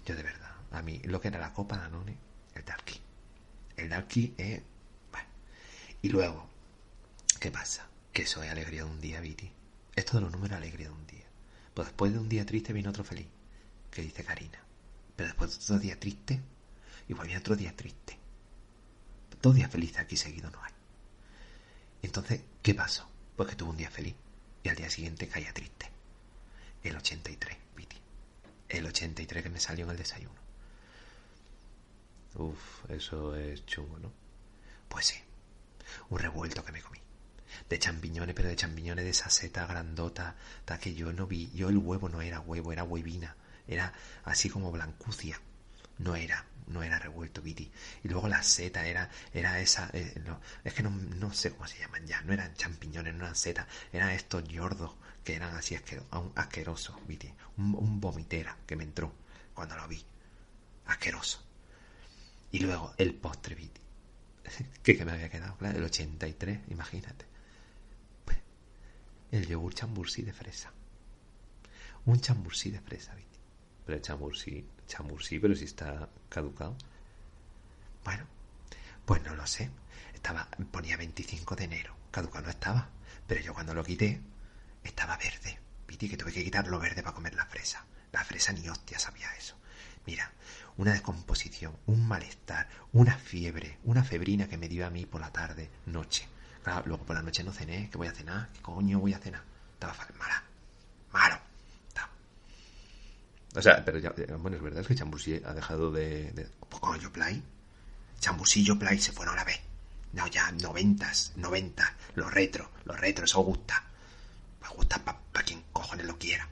yo 0.04 0.16
de 0.16 0.24
verdad, 0.24 0.56
a 0.72 0.82
mí 0.82 0.98
lo 1.04 1.20
que 1.20 1.28
era 1.28 1.38
la 1.38 1.52
copa 1.52 1.76
Danone, 1.76 2.16
el 2.52 2.64
dalki. 2.64 3.00
El 3.76 3.90
dalki 3.90 4.34
es... 4.36 4.60
Bueno. 5.12 5.28
Y 6.02 6.08
luego, 6.08 6.48
¿qué 7.38 7.52
pasa? 7.52 7.86
Que 8.12 8.22
es 8.22 8.36
alegría 8.36 8.82
de 8.82 8.90
un 8.90 9.00
día, 9.00 9.20
Viti. 9.20 9.59
Esto 10.00 10.16
de 10.16 10.22
los 10.22 10.32
números 10.32 10.52
es 10.52 10.56
alegría 10.56 10.88
de 10.88 10.94
un 10.94 11.06
día. 11.06 11.26
Pues 11.74 11.88
después 11.88 12.10
de 12.10 12.18
un 12.18 12.26
día 12.26 12.46
triste 12.46 12.72
viene 12.72 12.88
otro 12.88 13.04
feliz, 13.04 13.26
que 13.90 14.00
dice 14.00 14.24
Karina. 14.24 14.58
Pero 15.14 15.26
después 15.26 15.50
de 15.50 15.62
otro 15.62 15.78
día 15.78 16.00
triste, 16.00 16.40
igual 17.06 17.26
viene 17.26 17.40
otro 17.40 17.54
día 17.54 17.76
triste. 17.76 18.16
Dos 19.42 19.54
días 19.54 19.70
felices 19.70 19.98
aquí 19.98 20.16
seguidos 20.16 20.52
no 20.52 20.64
hay. 20.64 20.72
Entonces, 22.00 22.40
¿qué 22.62 22.74
pasó? 22.74 23.10
Pues 23.36 23.50
que 23.50 23.56
tuve 23.56 23.68
un 23.68 23.76
día 23.76 23.90
feliz 23.90 24.14
y 24.62 24.70
al 24.70 24.76
día 24.76 24.88
siguiente 24.88 25.28
caía 25.28 25.52
triste. 25.52 25.90
El 26.82 26.96
83, 26.96 27.58
Viti. 27.76 27.98
El 28.70 28.86
83 28.86 29.42
que 29.42 29.50
me 29.50 29.60
salió 29.60 29.84
en 29.84 29.90
el 29.90 29.98
desayuno. 29.98 30.40
Uf, 32.36 32.90
eso 32.90 33.36
es 33.36 33.66
chungo, 33.66 33.98
¿no? 33.98 34.10
Pues 34.88 35.08
sí, 35.08 35.18
un 36.08 36.18
revuelto 36.18 36.64
que 36.64 36.72
me 36.72 36.80
comí. 36.80 37.00
De 37.68 37.78
champiñones, 37.78 38.34
pero 38.34 38.48
de 38.48 38.56
champiñones 38.56 39.04
de 39.04 39.10
esa 39.10 39.30
seta 39.30 39.66
grandota, 39.66 40.36
ta 40.64 40.78
que 40.78 40.94
yo 40.94 41.12
no 41.12 41.26
vi. 41.26 41.50
Yo 41.54 41.68
el 41.68 41.78
huevo 41.78 42.08
no 42.08 42.20
era 42.22 42.40
huevo, 42.40 42.72
era 42.72 42.84
huevina. 42.84 43.36
Era 43.68 43.92
así 44.24 44.48
como 44.50 44.72
blancucia. 44.72 45.40
No 45.98 46.16
era, 46.16 46.44
no 46.68 46.82
era 46.82 46.98
revuelto, 46.98 47.42
Viti. 47.42 47.70
Y 48.04 48.08
luego 48.08 48.28
la 48.28 48.42
seta 48.42 48.86
era, 48.86 49.10
era 49.34 49.60
esa, 49.60 49.90
eh, 49.92 50.20
no, 50.24 50.40
es 50.64 50.72
que 50.74 50.82
no, 50.82 50.90
no 50.90 51.32
sé 51.32 51.50
cómo 51.52 51.66
se 51.66 51.78
llaman 51.78 52.06
ya. 52.06 52.20
No 52.22 52.32
eran 52.32 52.54
champiñones, 52.54 53.14
no 53.14 53.24
eran 53.24 53.36
setas. 53.36 53.66
Eran 53.92 54.10
estos 54.10 54.44
yordos 54.48 54.94
que 55.24 55.34
eran 55.36 55.54
así 55.56 55.74
asquero- 55.74 56.06
aún 56.10 56.32
asquerosos, 56.36 56.96
Viti. 57.06 57.32
Un, 57.58 57.74
un 57.74 58.00
vomitera 58.00 58.56
que 58.66 58.76
me 58.76 58.84
entró 58.84 59.12
cuando 59.54 59.76
lo 59.76 59.86
vi. 59.88 60.04
Asqueroso. 60.86 61.42
Y 62.52 62.60
luego 62.60 62.94
el 62.98 63.14
postre, 63.14 63.54
Viti. 63.54 63.80
que, 64.82 64.96
que 64.96 65.04
me 65.04 65.12
había 65.12 65.30
quedado, 65.30 65.56
claro, 65.56 65.78
el 65.78 65.84
83, 65.84 66.60
imagínate. 66.70 67.26
El 69.30 69.46
yogur 69.46 69.72
chambursí 69.74 70.22
de 70.22 70.32
fresa. 70.32 70.72
Un 72.06 72.20
chambursí 72.20 72.70
de 72.70 72.80
fresa, 72.80 73.14
Viti. 73.14 73.38
Pero 73.86 73.96
el 73.96 74.02
chambursí, 74.02 74.66
chambursí, 74.88 75.38
pero 75.38 75.54
si 75.54 75.66
está 75.66 76.08
caducado. 76.28 76.76
Bueno, 78.04 78.24
pues 79.04 79.22
no 79.22 79.36
lo 79.36 79.46
sé. 79.46 79.70
Estaba, 80.14 80.48
ponía 80.72 80.96
25 80.96 81.54
de 81.54 81.64
enero. 81.64 81.94
Caducado 82.10 82.46
no 82.46 82.50
estaba. 82.50 82.88
Pero 83.28 83.40
yo 83.40 83.54
cuando 83.54 83.72
lo 83.72 83.84
quité, 83.84 84.20
estaba 84.82 85.16
verde. 85.16 85.60
Viti, 85.86 86.08
que 86.08 86.16
tuve 86.16 86.32
que 86.32 86.42
quitarlo 86.42 86.80
verde 86.80 87.02
para 87.02 87.14
comer 87.14 87.34
la 87.34 87.46
fresa. 87.46 87.84
La 88.10 88.24
fresa 88.24 88.52
ni 88.52 88.68
hostia 88.68 88.98
sabía 88.98 89.32
eso. 89.36 89.54
Mira, 90.06 90.32
una 90.76 90.92
descomposición, 90.92 91.76
un 91.86 92.08
malestar, 92.08 92.68
una 92.92 93.16
fiebre, 93.16 93.78
una 93.84 94.02
febrina 94.02 94.48
que 94.48 94.58
me 94.58 94.68
dio 94.68 94.84
a 94.84 94.90
mí 94.90 95.06
por 95.06 95.20
la 95.20 95.30
tarde, 95.30 95.70
noche. 95.86 96.26
Luego 96.84 97.04
por 97.04 97.16
la 97.16 97.22
noche 97.22 97.42
no 97.42 97.52
cené, 97.52 97.88
¿qué 97.90 97.96
voy 97.98 98.08
a 98.08 98.12
cenar? 98.12 98.48
¿Qué 98.52 98.60
coño 98.62 98.98
voy 99.00 99.14
a 99.14 99.18
cenar? 99.18 99.42
Estaba 99.74 99.94
mala, 100.18 100.42
malo. 101.12 101.38
O 103.56 103.60
sea, 103.62 103.84
pero 103.84 103.98
ya, 103.98 104.14
bueno, 104.38 104.56
es 104.56 104.62
verdad 104.62 104.82
es 104.82 104.86
que 104.86 104.94
Chambussí 104.94 105.40
ha 105.44 105.52
dejado 105.52 105.90
de... 105.90 106.30
de... 106.32 106.48
Con 106.68 106.98
Yoplay. 107.00 107.42
Chambussí 108.20 108.60
y 108.60 108.64
Yoplay 108.66 108.98
se 109.00 109.10
fueron 109.12 109.34
a 109.34 109.38
la 109.38 109.44
vez. 109.44 109.60
No, 110.12 110.26
ya, 110.28 110.52
noventas, 110.52 111.32
noventas, 111.36 111.90
los 112.14 112.32
retro, 112.32 112.70
los 112.84 112.98
retro, 113.00 113.24
eso 113.24 113.40
gusta. 113.40 113.82
Pues 114.60 114.70
gusta 114.72 115.02
para 115.04 115.44
quien 115.44 115.64
cojones 115.72 116.06
lo 116.06 116.16
quiera. 116.16 116.48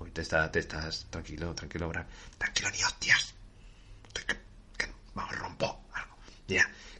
Uy, 0.00 0.10
te, 0.10 0.20
está, 0.20 0.50
te 0.52 0.58
estás 0.58 1.06
tranquilo, 1.08 1.54
tranquilo, 1.54 1.88
Bran. 1.88 2.06
Tranquilo, 2.36 2.70
ni 2.72 2.82
hostias. 2.84 3.34
Que, 4.12 4.36
que, 4.76 4.92
vamos, 5.14 5.34
rompo 5.38 5.84
algo. 5.94 6.14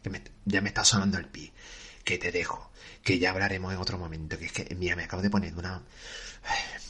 Que 0.02 0.10
me- 0.10 0.22
ya 0.46 0.62
me 0.62 0.68
está 0.68 0.84
sonando 0.84 1.18
el 1.18 1.26
pie. 1.26 1.52
Que 2.08 2.16
te 2.16 2.32
dejo. 2.32 2.70
Que 3.04 3.18
ya 3.18 3.32
hablaremos 3.32 3.70
en 3.70 3.78
otro 3.80 3.98
momento. 3.98 4.38
Que 4.38 4.46
es 4.46 4.52
que, 4.52 4.74
mira, 4.74 4.96
me 4.96 5.04
acabo 5.04 5.20
de 5.20 5.28
poner 5.28 5.54
una. 5.54 5.82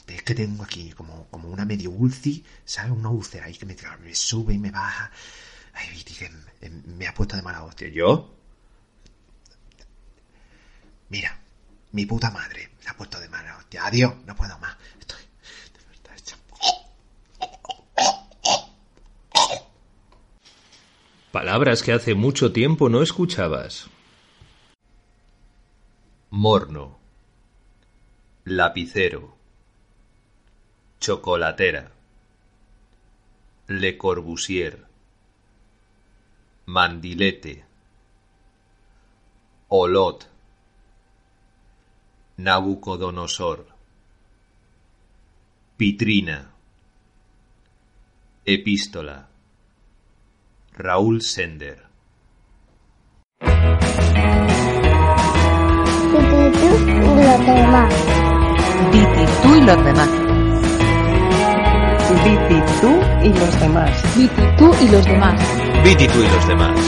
Es 0.07 0.23
que 0.23 0.33
tengo 0.33 0.63
aquí 0.63 0.93
como, 0.93 1.27
como 1.29 1.49
una 1.49 1.65
medio 1.65 1.91
ulci, 1.91 2.45
¿sabes? 2.65 2.93
Una 2.93 3.09
úlcera 3.09 3.47
ahí 3.47 3.55
que 3.55 3.67
me, 3.67 3.75
me 4.05 4.15
sube 4.15 4.55
y 4.55 4.59
me 4.59 4.71
baja. 4.71 5.11
Ay, 5.75 5.91
Viti, 5.91 6.15
que 6.15 6.31
me, 6.71 7.09
ha 7.09 7.15
puesto 7.15 7.35
de 7.35 7.43
mala 7.43 7.65
hostia. 7.65 7.89
¿Yo? 7.89 8.33
Mira, 11.09 11.37
mi 11.91 12.07
puta 12.07 12.31
madre 12.31 12.71
me 12.85 12.91
ha 12.91 12.97
puesto 12.97 13.19
de 13.19 13.29
mala 13.29 13.57
hostia. 13.57 13.87
Adiós, 13.87 14.15
no 14.25 14.37
puedo 14.37 14.57
más. 14.61 14.77
Estoy. 15.01 15.19
de 15.75 15.81
verdad 15.99 16.17
hecha- 16.17 16.37
Palabras 21.33 21.83
que 21.83 21.93
hace 21.93 22.15
mucho 22.15 22.53
tiempo 22.53 22.89
no 22.89 23.03
escuchabas. 23.03 23.89
Morno. 26.41 27.01
Lapicero. 28.45 29.37
Chocolatera. 31.01 31.91
Le 33.67 33.97
Corbusier. 33.97 34.87
Mandilete. 36.67 37.65
Olot. 39.67 40.29
Nabucodonosor. 42.37 43.67
Pitrina. 45.77 46.53
Epístola. 48.45 49.29
Raúl 50.75 51.21
Sender. 51.21 51.89
Viti, 58.91 59.27
tú 59.43 59.55
y 59.55 59.61
los 59.61 59.85
demás. 59.85 60.11
Viti, 62.25 62.57
tú 62.81 62.89
y 63.23 63.29
los 63.35 63.61
demás. 63.61 64.03
Viti, 64.17 64.43
tú 64.57 64.75
y 64.81 64.89
los 64.89 65.05
demás. 65.05 65.41
Viti 65.85 66.09
tú 66.09 66.23
y 66.23 66.29
los 66.29 66.49
demás. 66.49 66.81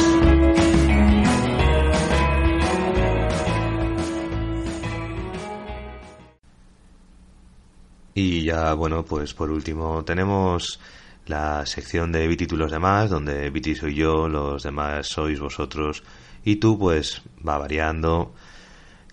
Y 8.15 8.45
ya, 8.45 8.73
bueno, 8.75 9.05
pues 9.05 9.35
por 9.35 9.51
último 9.51 10.03
tenemos 10.05 10.81
la 11.27 11.67
sección 11.67 12.13
de 12.13 12.27
Viti 12.27 12.47
tú 12.47 12.55
y 12.55 12.59
los 12.59 12.71
demás, 12.71 13.11
donde 13.11 13.51
Viti 13.51 13.75
soy 13.75 13.95
yo, 13.95 14.27
los 14.27 14.63
demás 14.63 15.07
sois 15.09 15.39
vosotros, 15.39 16.03
y 16.45 16.57
tú 16.57 16.79
pues 16.79 17.21
va 17.47 17.59
variando, 17.59 18.33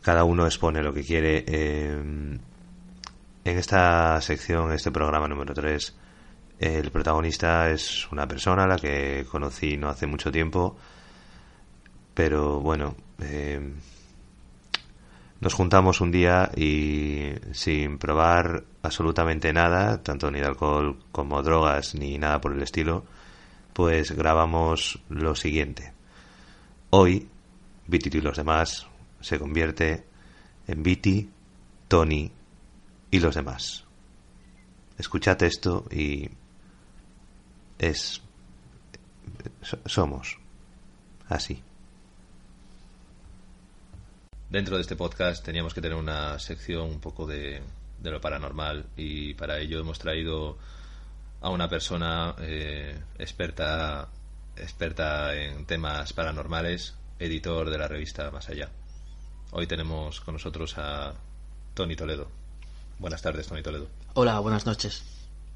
cada 0.08 0.24
uno 0.24 0.46
expone 0.46 0.82
lo 0.82 0.94
que 0.94 1.04
quiere. 1.04 1.44
eh, 1.46 1.92
en 3.44 3.58
esta 3.58 4.22
sección, 4.22 4.72
este 4.72 4.90
programa 4.90 5.28
número 5.28 5.54
3, 5.54 5.96
El 6.60 6.92
protagonista 6.92 7.70
es 7.70 8.10
una 8.10 8.26
persona 8.26 8.64
a 8.64 8.68
la 8.68 8.78
que 8.78 9.26
conocí 9.30 9.76
no 9.76 9.90
hace 9.90 10.08
mucho 10.08 10.32
tiempo, 10.32 10.78
pero 12.14 12.62
bueno, 12.62 12.96
eh, 13.20 13.60
nos 15.42 15.54
juntamos 15.54 16.00
un 16.00 16.12
día 16.12 16.52
y 16.56 17.34
sin 17.52 17.98
probar 17.98 18.64
absolutamente 18.84 19.52
nada, 19.52 20.02
tanto 20.04 20.32
ni 20.32 20.40
de 20.40 20.46
alcohol 20.46 21.00
como 21.12 21.44
drogas 21.44 21.96
ni 21.96 22.18
nada 22.18 22.40
por 22.40 22.54
el 22.54 22.62
estilo, 22.62 23.04
pues 23.74 24.14
grabamos 24.14 25.00
lo 25.10 25.36
siguiente. 25.36 25.92
Hoy, 26.92 27.28
Viti 27.88 28.18
y 28.18 28.22
los 28.22 28.38
demás 28.38 28.88
se 29.22 29.40
convierte 29.40 30.04
en 30.68 30.84
Viti, 30.84 31.30
Tony 31.88 32.32
y 33.12 33.20
los 33.20 33.36
demás. 33.36 33.86
Escuchad 34.98 35.42
esto 35.44 35.86
y 35.92 36.30
es 37.78 38.22
somos 39.86 40.38
así. 41.30 41.62
Dentro 44.50 44.76
de 44.76 44.82
este 44.82 44.96
podcast 44.96 45.44
teníamos 45.44 45.74
que 45.74 45.82
tener 45.82 45.98
una 45.98 46.40
sección 46.40 46.90
un 46.90 47.00
poco 47.00 47.28
de, 47.28 47.62
de 48.00 48.12
lo 48.12 48.22
paranormal 48.22 48.86
y 48.96 49.34
para 49.34 49.60
ello 49.60 49.80
hemos 49.80 50.00
traído 50.00 50.58
a 51.42 51.50
una 51.50 51.70
persona 51.70 52.34
eh, 52.40 52.98
experta 53.20 54.10
experta 54.56 55.36
en 55.36 55.66
temas 55.66 56.14
paranormales, 56.14 56.96
editor 57.20 57.70
de 57.70 57.78
la 57.78 57.88
revista 57.88 58.32
Más 58.32 58.50
Allá. 58.50 58.70
Hoy 59.52 59.68
tenemos 59.68 60.22
con 60.22 60.36
nosotros 60.36 60.78
a 60.78 61.14
Tony 61.74 61.96
Toledo. 61.96 62.28
Buenas 63.00 63.22
tardes, 63.22 63.48
Tony 63.48 63.62
Toledo. 63.62 63.88
Hola, 64.14 64.40
buenas 64.40 64.66
noches. 64.66 65.04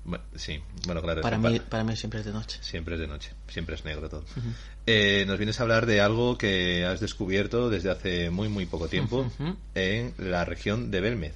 Bueno, 0.04 0.24
sí, 0.36 0.60
bueno, 0.86 1.02
claro. 1.02 1.22
Para 1.22 1.38
mí, 1.38 1.60
para 1.60 1.84
mí 1.84 1.96
siempre 1.96 2.22
es 2.22 2.26
de 2.26 2.32
noche. 2.32 2.58
Siempre 2.62 2.96
es 2.96 3.02
de 3.02 3.08
noche, 3.08 3.32
siempre 3.48 3.76
es 3.76 3.86
negro 3.86 4.10
todo. 4.10 4.22
Uh 4.36 4.40
-huh. 4.40 4.54
eh, 4.88 5.26
nos 5.28 5.38
vienes 5.38 5.60
a 5.60 5.64
hablar 5.64 5.86
de 5.86 6.02
algo 6.02 6.38
que 6.38 6.86
has 6.86 7.00
descubierto 7.00 7.70
desde 7.70 7.92
hace 7.92 8.30
muy, 8.32 8.50
muy 8.50 8.66
poco 8.66 8.88
tiempo 8.88 9.20
uh 9.20 9.44
-huh. 9.44 9.56
en 9.76 10.14
la 10.18 10.44
región 10.46 10.90
de 10.90 11.02
Belmez. 11.02 11.34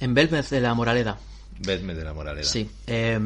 En 0.00 0.14
Belmez 0.14 0.50
de 0.50 0.60
la 0.60 0.74
Moraleda. 0.74 1.18
Belmez 1.60 1.96
de 1.96 2.04
la 2.04 2.14
Moraleda. 2.14 2.48
Sí. 2.48 2.68
Eh, 2.86 3.18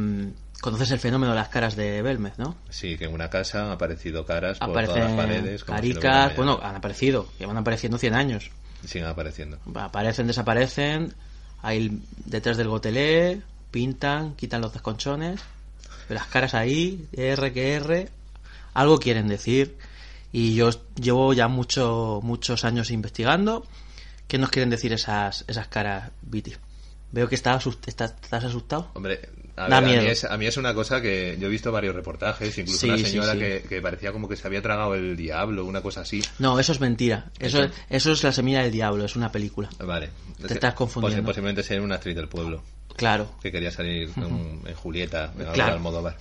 Conoces 0.64 0.92
el 0.92 0.98
fenómeno 0.98 1.34
de 1.34 1.38
las 1.40 1.50
caras 1.50 1.76
de 1.76 2.00
Belmez, 2.00 2.38
¿no? 2.38 2.56
Sí, 2.70 2.96
que 2.96 3.04
en 3.04 3.12
una 3.12 3.28
casa 3.28 3.66
han 3.66 3.70
aparecido 3.72 4.24
caras 4.24 4.58
por 4.58 4.70
Aparecen 4.70 4.94
todas 4.94 5.10
las 5.10 5.26
paredes. 5.26 5.62
como 5.62 5.76
Caricas, 5.76 6.32
si 6.32 6.40
no 6.40 6.44
bueno, 6.44 6.60
han 6.66 6.76
aparecido, 6.76 7.28
llevan 7.38 7.58
apareciendo 7.58 7.98
100 7.98 8.14
años. 8.14 8.50
Siguen 8.86 9.08
apareciendo. 9.08 9.58
Aparecen, 9.74 10.26
desaparecen, 10.26 11.14
ahí 11.62 12.00
detrás 12.24 12.56
del 12.56 12.68
gotelé, 12.68 13.42
pintan, 13.70 14.34
quitan 14.34 14.60
los 14.60 14.72
desconchones, 14.72 15.40
las 16.08 16.26
caras 16.26 16.54
ahí, 16.54 17.08
R 17.12 17.52
que 17.52 17.74
R, 17.74 18.08
algo 18.74 18.98
quieren 18.98 19.28
decir. 19.28 19.76
Y 20.32 20.54
yo 20.54 20.70
llevo 20.96 21.32
ya 21.32 21.48
mucho, 21.48 22.20
muchos 22.22 22.64
años 22.64 22.90
investigando. 22.90 23.66
¿Qué 24.26 24.38
nos 24.38 24.50
quieren 24.50 24.70
decir 24.70 24.92
esas, 24.92 25.44
esas 25.46 25.68
caras, 25.68 26.10
Viti? 26.22 26.54
Veo 27.14 27.28
que 27.28 27.34
estás, 27.36 27.64
estás, 27.86 28.14
estás 28.22 28.44
asustado. 28.44 28.90
Hombre, 28.94 29.20
a, 29.56 29.64
ver, 29.68 29.72
a, 29.74 29.80
mí 29.80 29.92
es, 29.94 30.24
a 30.24 30.36
mí 30.36 30.46
es 30.46 30.56
una 30.56 30.74
cosa 30.74 31.00
que 31.00 31.36
yo 31.38 31.46
he 31.46 31.50
visto 31.50 31.70
varios 31.70 31.94
reportajes, 31.94 32.58
incluso 32.58 32.80
Sí, 32.80 32.88
una 32.90 32.98
señora 32.98 33.32
sí. 33.34 33.38
Que, 33.38 33.64
que 33.68 33.80
parecía 33.80 34.10
como 34.10 34.28
que 34.28 34.34
se 34.36 34.46
había 34.48 34.60
tragado 34.60 34.94
el 34.96 35.16
diablo, 35.16 35.64
una 35.64 35.80
cosa 35.80 36.00
así. 36.00 36.20
No, 36.40 36.58
eso 36.58 36.72
es 36.72 36.80
mentira. 36.80 37.30
Eso, 37.38 37.62
Eso. 37.62 37.72
eso 37.88 38.12
es 38.12 38.24
La 38.24 38.32
Semilla 38.32 38.62
del 38.62 38.72
Diablo, 38.72 39.04
es 39.04 39.14
una 39.14 39.30
película. 39.30 39.68
Vale. 39.78 40.10
Te 40.44 40.54
estás 40.54 40.74
confundiendo. 40.74 41.22
Posi- 41.22 41.26
posiblemente 41.26 41.62
ser 41.62 41.80
una 41.80 41.94
actriz 41.94 42.16
del 42.16 42.28
pueblo. 42.28 42.62
Claro. 42.96 43.28
Que 43.40 43.52
quería 43.52 43.70
salir 43.70 44.10
en, 44.16 44.62
en 44.66 44.74
Julieta, 44.74 45.32
en 45.38 45.46
Claro. 45.52 45.74
Almodóvar. 45.74 46.16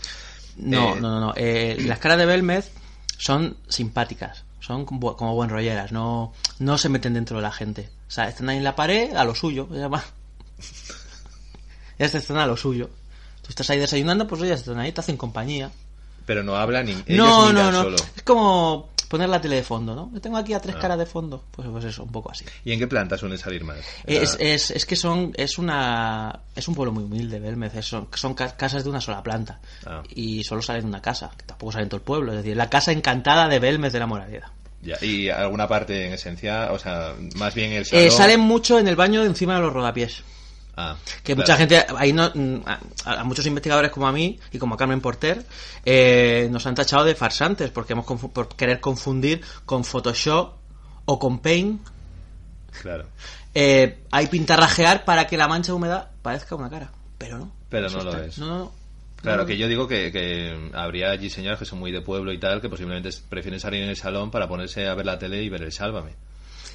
No, 0.58 0.96
Eh, 0.96 1.02
no, 1.02 1.10
no, 1.10 1.20
no. 1.20 1.34
Eh, 1.36 1.78
las 1.88 1.98
caras 1.98 2.20
de 2.20 2.28
Belmez 2.28 2.72
son 3.18 3.58
simpáticas, 3.68 4.44
son 4.60 4.86
como, 4.86 5.16
como 5.18 5.34
buen 5.34 5.50
rolleras, 5.50 5.92
no, 5.92 6.34
no 6.60 6.78
se 6.78 6.90
meten 6.90 7.16
dentro 7.16 7.38
de 7.38 7.44
la 7.44 7.52
gente. 7.52 7.90
O 8.08 8.12
sea, 8.12 8.30
están 8.30 8.50
ahí 8.50 8.58
en 8.58 8.64
la 8.64 8.76
pared 8.76 9.16
a 9.16 9.24
lo 9.24 9.34
suyo. 9.34 9.68
Ya 9.74 9.88
va. 9.88 10.04
Ellas 12.00 12.16
están 12.16 12.38
a 12.38 12.46
lo 12.48 12.58
suyo. 12.58 12.90
Tú 13.42 13.50
estás 13.50 13.70
ahí 13.70 13.80
desayunando, 13.80 14.28
pues 14.28 14.42
ellas 14.42 14.62
están 14.62 14.80
ahí, 14.80 14.92
te 14.92 15.02
hacen 15.02 15.18
compañía. 15.18 15.70
Pero 16.26 16.44
no 16.44 16.56
habla 16.56 16.82
ni 16.84 16.96
no, 17.10 17.52
no, 17.52 17.72
no. 17.72 17.82
solo. 17.84 17.96
Es 18.16 18.24
como 18.24 18.90
poner 19.10 19.28
la 19.30 19.40
tele 19.42 19.58
de 19.58 19.64
fondo, 19.64 19.94
¿no? 19.94 20.10
Yo 20.14 20.22
tengo 20.22 20.38
aquí 20.38 20.54
a 20.54 20.60
tres 20.62 20.76
Ah. 20.78 20.80
caras 20.80 20.98
de 20.98 21.06
fondo. 21.06 21.44
Pues, 21.52 21.68
pues 21.70 21.84
eso, 21.86 22.04
un 22.04 22.12
poco 22.12 22.32
así. 22.32 22.46
¿Y 22.66 22.72
en 22.72 22.80
qué 22.80 22.88
planta 22.88 23.18
suelen 23.18 23.38
salir 23.38 23.64
más? 23.64 23.78
Es, 24.06 24.34
Ah, 24.34 24.38
es, 24.40 24.72
es 24.72 24.86
que 24.86 24.96
son 24.96 25.34
es 25.36 25.58
una 25.58 26.40
es 26.56 26.68
un 26.68 26.74
pueblo 26.76 26.94
muy 26.94 27.04
humilde 27.04 27.40
Belmez 27.40 27.74
son, 27.86 28.08
son 28.16 28.34
ca- 28.34 28.56
casas 28.56 28.84
de 28.86 28.90
una 28.90 29.02
sola 29.02 29.22
planta 29.22 29.60
Ah. 29.86 30.02
y 30.16 30.44
solo 30.46 30.62
salen 30.62 30.84
de 30.84 30.88
una 30.88 31.02
casa 31.02 31.30
que 31.38 31.44
tampoco 31.46 31.74
sale 31.74 31.84
en 31.84 31.90
todo 31.90 31.98
el 31.98 32.04
pueblo 32.04 32.32
es 32.32 32.38
decir 32.40 32.56
la 32.58 32.70
casa 32.70 32.92
encantada 32.94 33.48
de 33.50 33.60
Belmez 33.60 33.92
de 33.94 34.00
la 34.00 34.08
Moraleda 34.08 34.52
ya. 34.82 34.98
Y 35.02 35.30
alguna 35.30 35.68
parte 35.68 36.08
en 36.08 36.14
esencia, 36.14 36.72
o 36.74 36.80
sea, 36.80 37.14
más 37.36 37.54
bien 37.54 37.72
el 37.74 37.86
salón. 37.86 38.06
eh, 38.06 38.12
salen 38.12 38.40
mucho 38.42 38.80
en 38.80 38.88
el 38.88 38.96
baño 38.98 39.22
de 39.22 39.28
encima 39.28 39.56
de 39.56 39.62
los 39.62 39.72
rodapiés 39.74 40.24
Ah, 40.76 40.96
que 41.24 41.36
claro. 41.36 41.42
mucha 41.42 41.56
gente 41.58 41.86
ahí 41.98 42.14
no 42.14 42.32
mm, 42.34 42.62
a, 42.66 42.80
a 43.20 43.24
muchos 43.24 43.46
investigadores 43.46 43.92
como 43.92 44.08
a 44.08 44.12
mí 44.12 44.40
y 44.52 44.58
como 44.58 44.74
a 44.74 44.78
Carmen 44.78 45.02
Porter 45.02 45.46
eh, 45.86 46.48
nos 46.52 46.66
han 46.66 46.74
tachado 46.74 47.04
de 47.06 47.14
farsantes 47.14 47.70
porque 47.70 47.94
hemos 47.94 48.06
por 48.06 48.48
querer 48.56 48.80
confundir 48.80 49.42
con 49.66 49.84
Photoshop 49.84 50.54
o 51.06 51.20
con 51.20 51.40
Paint 51.40 51.80
Claro. 52.82 53.06
eh, 53.54 54.00
hay 54.10 54.28
pintarrajear 54.28 55.06
para 55.06 55.28
que 55.28 55.38
la 55.38 55.48
mancha 55.48 55.72
de 55.72 55.76
humedad 55.76 56.10
parezca 56.24 56.56
una 56.56 56.70
cara 56.72 56.92
pero 57.20 57.38
no 57.38 57.52
Pero 57.70 57.90
no 57.90 58.04
lo 58.04 58.18
es. 58.18 58.38
no, 58.40 58.48
no, 58.48 58.58
no. 58.60 58.72
Claro, 59.22 59.46
que 59.46 59.58
yo 59.58 59.70
digo 59.70 59.88
que, 59.88 60.12
que 60.12 60.70
habría 60.74 61.12
allí 61.12 61.30
señoras 61.30 61.58
que 61.60 61.64
son 61.66 61.80
muy 61.80 61.92
de 61.94 62.02
pueblo 62.02 62.34
y 62.34 62.40
tal, 62.40 62.60
que 62.60 62.68
posiblemente 62.68 63.10
prefieren 63.30 63.60
salir 63.60 63.82
en 63.84 63.90
el 63.90 63.96
salón 63.96 64.32
para 64.32 64.50
ponerse 64.50 64.88
a 64.88 64.96
ver 64.96 65.06
la 65.06 65.18
tele 65.18 65.42
y 65.42 65.48
ver 65.48 65.62
el 65.62 65.72
Sálvame. 65.72 66.16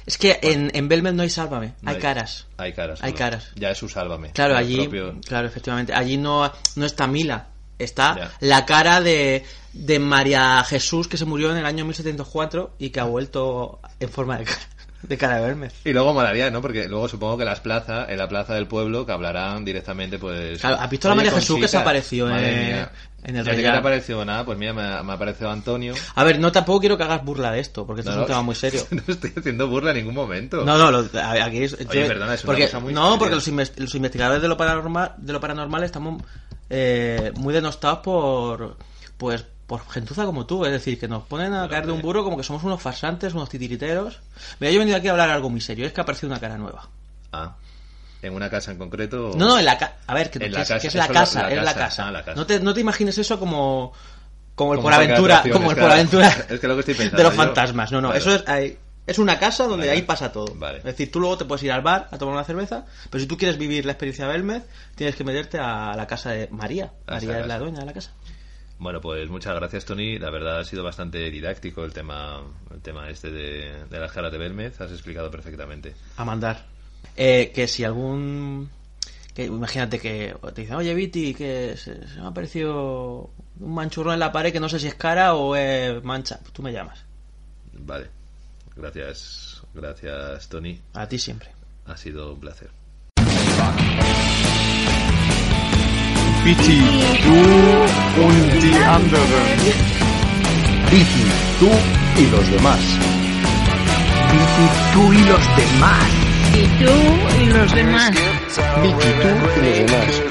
Es 0.09 0.17
que 0.17 0.39
en, 0.41 0.71
en 0.73 0.87
Belmez 0.87 1.13
no 1.13 1.21
hay 1.21 1.29
sálvame, 1.29 1.73
No 1.83 1.91
hay, 1.91 1.99
caras. 1.99 2.47
Hay 2.57 2.73
caras. 2.73 2.97
Hay 3.03 3.13
caras. 3.13 3.49
Ya 3.55 3.69
es 3.69 3.77
su 3.77 3.87
Sálvame. 3.87 4.31
Claro, 4.31 4.57
allí, 4.57 4.77
propio- 4.87 5.21
claro, 5.23 5.45
efectivamente, 5.47 5.93
allí 5.93 6.17
no, 6.17 6.51
no 6.75 6.85
está 6.87 7.05
Mila, 7.05 7.49
está 7.77 8.15
Ya. 8.17 8.31
la 8.39 8.65
cara 8.65 9.01
de, 9.01 9.45
de 9.73 9.99
María 9.99 10.63
Jesús 10.63 11.07
que 11.07 11.15
se 11.15 11.25
murió 11.25 11.51
en 11.51 11.57
el 11.57 11.65
año 11.67 11.85
1704 11.85 12.73
y 12.79 12.89
que 12.89 12.99
ha 12.99 13.03
vuelto 13.03 13.79
en 13.99 14.09
forma 14.09 14.39
de 14.39 14.45
cara 14.45 14.61
de, 15.03 15.17
cara 15.17 15.37
de 15.37 15.47
Belmez. 15.47 15.73
Y 15.85 15.93
luego 15.93 16.13
molaría, 16.13 16.49
¿no? 16.51 16.61
Porque 16.61 16.87
luego 16.87 17.07
supongo 17.07 17.37
que 17.37 17.45
las 17.45 17.59
plazas, 17.61 18.09
en 18.09 18.17
la 18.17 18.27
plaza 18.27 18.53
del 18.53 18.67
pueblo, 18.67 19.05
que 19.05 19.11
hablarán 19.11 19.63
directamente, 19.65 20.19
pues... 20.19 20.59
Claro, 20.59 20.77
¿has 20.79 20.89
visto 20.89 21.07
a 21.07 21.09
la 21.09 21.13
"Oye, 21.15 21.25
María 21.25 21.39
Jesús 21.39 21.59
que 21.59 21.67
se 21.67 21.77
apareció 21.77 22.29
en- 22.29 22.87
en 23.21 23.35
el 23.35 23.45
¿Y 23.45 23.49
a 23.49 23.51
ti 23.51 23.57
qué 23.57 23.61
Real? 23.63 23.73
te 23.73 23.79
ha 23.79 23.83
parecido 23.83 24.23
nada? 24.23 24.45
Pues 24.45 24.57
mira, 24.57 24.71
me 24.73 24.81
ha, 24.81 25.03
me 25.03 25.11
ha 25.13 25.17
parecido 25.17 25.49
Antonio. 25.51 25.93
A 26.15 26.23
ver, 26.23 26.39
no 26.39 26.51
tampoco 26.53 26.79
quiero 26.79 26.97
que 26.97 27.03
hagas 27.03 27.23
burla 27.23 27.51
de 27.51 27.59
esto, 27.59 27.85
porque 27.85 28.01
esto 28.01 28.11
No, 28.11 28.17
es 28.17 28.21
un 28.21 28.27
tema 28.27 28.41
muy 28.43 28.55
serio. 28.55 28.85
no 28.91 29.03
estoy 29.07 29.33
haciendo 29.35 29.67
burla 29.67 29.91
en 29.91 29.97
ningún 29.97 30.15
momento. 30.15 30.63
No, 30.63 30.77
no, 30.77 30.89
lo- 30.91 31.19
a- 31.19 31.43
aquí 31.45 31.63
es, 31.63 31.73
Oye, 31.73 32.05
perdona, 32.05 32.33
es 32.35 32.43
una 32.43 32.47
porque, 32.53 32.65
cosa 32.65 32.79
muy 32.79 32.93
No, 32.93 33.03
seria. 33.05 33.19
porque 33.19 33.35
los, 33.35 33.47
los 33.77 33.95
investigadores 33.95 34.41
de 34.41 34.47
lo 34.47 34.55
paranormal, 34.57 35.15
de 35.17 35.33
lo 35.33 35.39
paranormal 35.41 35.83
estamos 35.83 36.21
eh, 36.69 37.31
muy 37.35 37.53
denostados 37.53 37.99
por 37.99 38.77
pues 39.17 39.43
por 39.69 39.87
gentuza 39.89 40.25
como 40.25 40.45
tú, 40.47 40.65
es 40.65 40.71
decir, 40.71 40.99
que 40.99 41.07
nos 41.07 41.23
ponen 41.23 41.53
a 41.53 41.69
caer 41.69 41.85
de 41.85 41.91
un 41.93 42.01
burro 42.01 42.23
como 42.23 42.35
que 42.35 42.43
somos 42.43 42.63
unos 42.63 42.81
farsantes, 42.81 43.33
unos 43.35 43.47
titiriteros. 43.49 44.19
Mira, 44.59 44.71
yo 44.71 44.77
he 44.77 44.79
venido 44.79 44.97
aquí 44.97 45.07
a 45.07 45.11
hablar 45.11 45.29
algo 45.29 45.49
muy 45.49 45.61
serio, 45.61 45.85
es 45.85 45.93
que 45.93 46.01
ha 46.01 46.03
aparecido 46.03 46.29
una 46.31 46.39
cara 46.39 46.57
nueva. 46.57 46.89
Ah, 47.31 47.55
¿en 48.23 48.33
una 48.33 48.49
casa 48.49 48.71
en 48.71 48.77
concreto? 48.79 49.29
o- 49.29 49.37
No, 49.37 49.47
no, 49.49 49.59
en 49.59 49.65
la 49.65 49.77
casa. 49.77 49.93
A 50.07 50.13
ver, 50.15 50.31
que, 50.31 50.39
que 50.39 50.49
la 50.49 50.61
es, 50.63 50.67
casa, 50.67 50.79
que 50.81 50.87
es 50.87 50.95
la 50.95 51.07
casa, 51.07 51.43
la 51.43 51.49
es 51.51 51.55
la 51.57 51.63
casa. 51.65 51.79
casa. 51.79 52.07
Ah, 52.07 52.11
la 52.11 52.25
casa. 52.25 52.35
No, 52.35 52.45
te, 52.47 52.59
no 52.59 52.73
te 52.73 52.81
imagines 52.81 53.17
eso 53.17 53.39
como 53.39 53.93
como 54.55 54.73
el 54.73 54.79
por 54.81 54.91
aventura, 54.91 55.43
como 55.53 55.69
el 55.71 55.77
por 55.77 55.91
aventura. 55.91 56.27
Es 56.49 56.59
que 56.59 56.67
lo 56.67 56.73
que 56.73 56.79
estoy 56.81 56.95
pensando 56.95 57.17
de 57.17 57.23
los 57.23 57.33
yo. 57.33 57.37
fantasmas. 57.43 57.91
No, 57.91 58.01
no, 58.01 58.11
eso 58.13 58.33
es 58.35 58.47
ahí- 58.47 58.77
es 59.07 59.17
una 59.17 59.39
casa 59.39 59.63
donde 59.63 59.87
Vale. 59.87 59.97
ahí 59.97 60.01
pasa 60.03 60.31
todo. 60.31 60.53
Vale. 60.55 60.79
Es 60.79 60.83
decir, 60.83 61.11
tú 61.11 61.19
luego 61.19 61.37
te 61.37 61.45
puedes 61.45 61.63
ir 61.63 61.71
al 61.71 61.81
bar 61.81 62.07
a 62.11 62.17
tomar 62.19 62.35
una 62.35 62.43
cerveza, 62.43 62.85
pero 63.09 63.19
si 63.21 63.27
tú 63.27 63.37
quieres 63.37 63.57
vivir 63.57 63.83
la 63.85 63.93
experiencia 63.93 64.25
de 64.27 64.33
Belmez, 64.33 64.63
tienes 64.95 65.15
que 65.15 65.23
meterte 65.23 65.57
a 65.57 65.95
la 65.95 66.05
casa 66.05 66.29
de 66.31 66.47
María. 66.51 66.91
María 67.07 67.39
es 67.39 67.47
la 67.47 67.57
dueña 67.57 67.79
de 67.79 67.85
la 67.85 67.93
casa. 67.93 68.11
Bueno, 68.79 69.01
pues 69.01 69.29
muchas 69.29 69.55
gracias, 69.55 69.83
Tony. 69.83 70.17
La 70.17 70.29
verdad 70.29 70.59
ha 70.59 70.65
sido 70.65 70.83
bastante 70.83 71.29
didáctico 71.29 71.83
el 71.83 71.91
tema, 71.91 72.41
el 72.73 72.81
tema 72.81 73.09
este 73.09 73.29
de, 73.29 73.85
de 73.89 73.99
las 73.99 74.11
caras 74.11 74.31
de 74.31 74.37
Belmez. 74.37 74.79
Has 74.79 74.91
explicado 74.91 75.29
perfectamente. 75.29 75.93
A 76.15 76.23
mandar. 76.23 76.65
Eh, 77.15 77.51
que 77.53 77.67
si 77.67 77.83
algún. 77.83 78.69
Que, 79.33 79.45
imagínate 79.45 79.99
que 79.99 80.33
te 80.55 80.61
dicen, 80.61 80.77
oye 80.77 80.93
Viti, 80.93 81.33
que 81.33 81.75
se, 81.77 82.07
se 82.07 82.21
me 82.21 82.27
ha 82.27 82.31
parecido 82.31 83.29
un 83.59 83.73
manchurrón 83.73 84.13
en 84.13 84.19
la 84.21 84.31
pared 84.31 84.53
que 84.53 84.59
no 84.59 84.69
sé 84.69 84.79
si 84.79 84.87
es 84.87 84.95
cara 84.95 85.35
o 85.35 85.57
es 85.57 86.01
mancha. 86.03 86.39
Tú 86.53 86.63
me 86.63 86.71
llamas. 86.71 87.03
Vale. 87.73 88.07
Gracias, 88.77 89.61
gracias, 89.73 90.47
Tony. 90.47 90.79
A 90.93 91.05
ti 91.05 91.19
siempre. 91.19 91.49
Ha 91.85 91.97
sido 91.97 92.33
un 92.33 92.39
placer. 92.39 92.69
Viti, 96.43 96.81
du 97.23 98.23
und 98.23 98.63
die 98.63 98.75
anderen. 98.83 99.43
Viti, 100.89 101.25
tú 101.59 101.69
y 102.17 102.25
los 102.27 102.49
demás. 102.51 102.79
Viti, 104.31 104.65
tú 104.93 105.13
y 105.13 105.23
los 105.25 105.43
demás. 105.57 106.09
Y 106.53 106.83
tú 106.83 106.91
y 107.41 107.45
los 107.45 107.71
demás. 107.73 108.11
Viti, 108.81 108.95
tú 109.23 109.39
y 109.61 109.87
los 109.87 109.87
demás. 109.87 110.23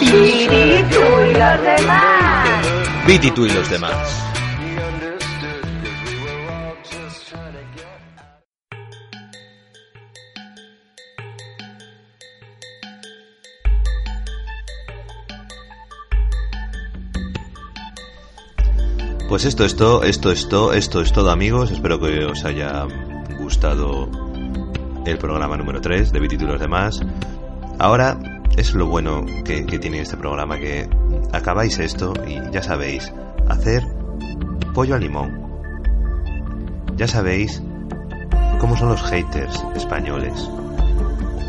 Viti, 0.00 0.84
tú 0.90 1.04
y 1.24 1.34
los 1.34 1.62
demás. 1.62 2.48
Viti, 3.06 3.30
tú 3.32 3.46
y 3.46 3.50
los 3.50 3.68
demás. 3.68 4.35
Pues 19.36 19.44
esto 19.44 19.66
es 19.66 19.76
todo, 19.76 20.02
esto 20.02 20.32
es 20.32 20.48
todo, 20.48 20.72
esto 20.72 21.02
es 21.02 21.12
todo 21.12 21.30
amigos. 21.30 21.70
Espero 21.70 22.00
que 22.00 22.24
os 22.24 22.42
haya 22.46 22.86
gustado 23.38 24.08
el 25.04 25.18
programa 25.18 25.58
número 25.58 25.78
3 25.78 26.10
de 26.10 26.20
Viti 26.20 26.36
y 26.36 26.38
los 26.38 26.58
demás. 26.58 27.00
Ahora 27.78 28.18
es 28.56 28.72
lo 28.72 28.86
bueno 28.86 29.26
que, 29.44 29.66
que 29.66 29.78
tiene 29.78 30.00
este 30.00 30.16
programa, 30.16 30.56
que 30.56 30.88
acabáis 31.34 31.78
esto 31.78 32.14
y 32.26 32.40
ya 32.50 32.62
sabéis, 32.62 33.12
hacer 33.46 33.86
pollo 34.72 34.94
al 34.94 35.02
limón. 35.02 35.38
Ya 36.96 37.06
sabéis 37.06 37.62
cómo 38.58 38.74
son 38.74 38.88
los 38.88 39.02
haters 39.02 39.62
españoles. 39.74 40.48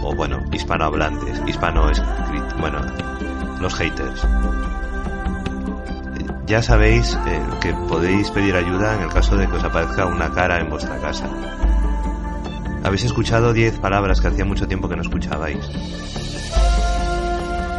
O 0.04 0.14
bueno, 0.14 0.44
hispanohablantes, 0.52 1.42
hispano 1.48 1.90
bueno, 2.60 2.82
los 3.62 3.74
haters. 3.76 4.28
Ya 6.48 6.62
sabéis 6.62 7.20
eh, 7.28 7.42
que 7.60 7.74
podéis 7.74 8.32
pedir 8.32 8.56
ayuda 8.56 8.96
en 8.96 9.02
el 9.02 9.10
caso 9.10 9.36
de 9.36 9.48
que 9.48 9.58
os 9.58 9.64
aparezca 9.66 10.06
una 10.06 10.32
cara 10.32 10.62
en 10.62 10.70
vuestra 10.70 10.98
casa. 10.98 11.28
Habéis 12.86 13.04
escuchado 13.04 13.52
10 13.52 13.80
palabras 13.80 14.22
que 14.22 14.30
hacía 14.30 14.46
mucho 14.46 14.66
tiempo 14.66 14.88
que 14.88 14.96
no 14.96 15.02
escuchabais. 15.02 15.70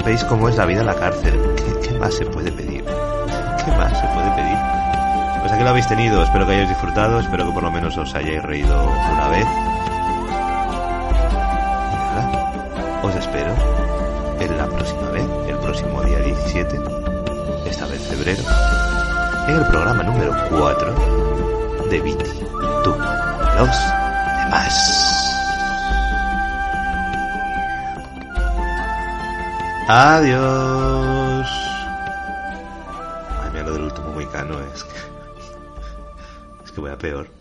¿Veis 0.04 0.22
cómo 0.24 0.50
es 0.50 0.56
la 0.56 0.66
vida 0.66 0.80
en 0.80 0.86
la 0.86 0.94
cárcel? 0.94 1.40
¿Qué, 1.82 1.92
más 1.98 2.12
se 2.12 2.26
puede 2.26 2.52
pedir? 2.52 2.84
¿Qué 2.84 3.70
más 3.72 3.98
se 3.98 4.06
puede 4.08 4.30
pedir? 4.32 4.58
Pues 5.40 5.52
aquí 5.52 5.62
lo 5.62 5.70
habéis 5.70 5.88
tenido, 5.88 6.22
espero 6.22 6.46
que 6.46 6.52
hayáis 6.52 6.68
disfrutado, 6.68 7.20
espero 7.20 7.46
que 7.46 7.52
por 7.52 7.62
lo 7.62 7.70
menos 7.70 7.96
os 7.96 8.14
hayáis 8.14 8.42
reído 8.42 8.84
una 8.84 9.28
vez. 9.28 9.46
Os 13.02 13.14
espero 13.14 13.54
en 14.40 14.58
la 14.58 14.66
próxima 14.66 15.08
vez, 15.10 15.26
el 15.48 15.56
próximo 15.56 16.02
día 16.02 16.18
17, 16.18 16.76
esta 16.76 16.90
vez 16.90 16.97
febrero, 18.18 18.42
en 19.46 19.56
el 19.56 19.66
programa 19.66 20.02
número 20.02 20.34
4 20.50 21.88
de 21.88 22.00
Viti, 22.00 22.24
tú, 22.82 22.90
los 23.56 23.68
demás. 24.38 24.74
Adiós. 29.88 31.48
Ay, 33.40 33.50
mira 33.52 33.64
lo 33.64 33.72
del 33.74 33.82
último 33.84 34.08
muy 34.08 34.26
cano, 34.26 34.58
es 34.74 34.82
que... 34.84 34.98
Es 36.64 36.72
que 36.72 36.80
voy 36.80 36.90
a 36.90 36.98
peor. 36.98 37.37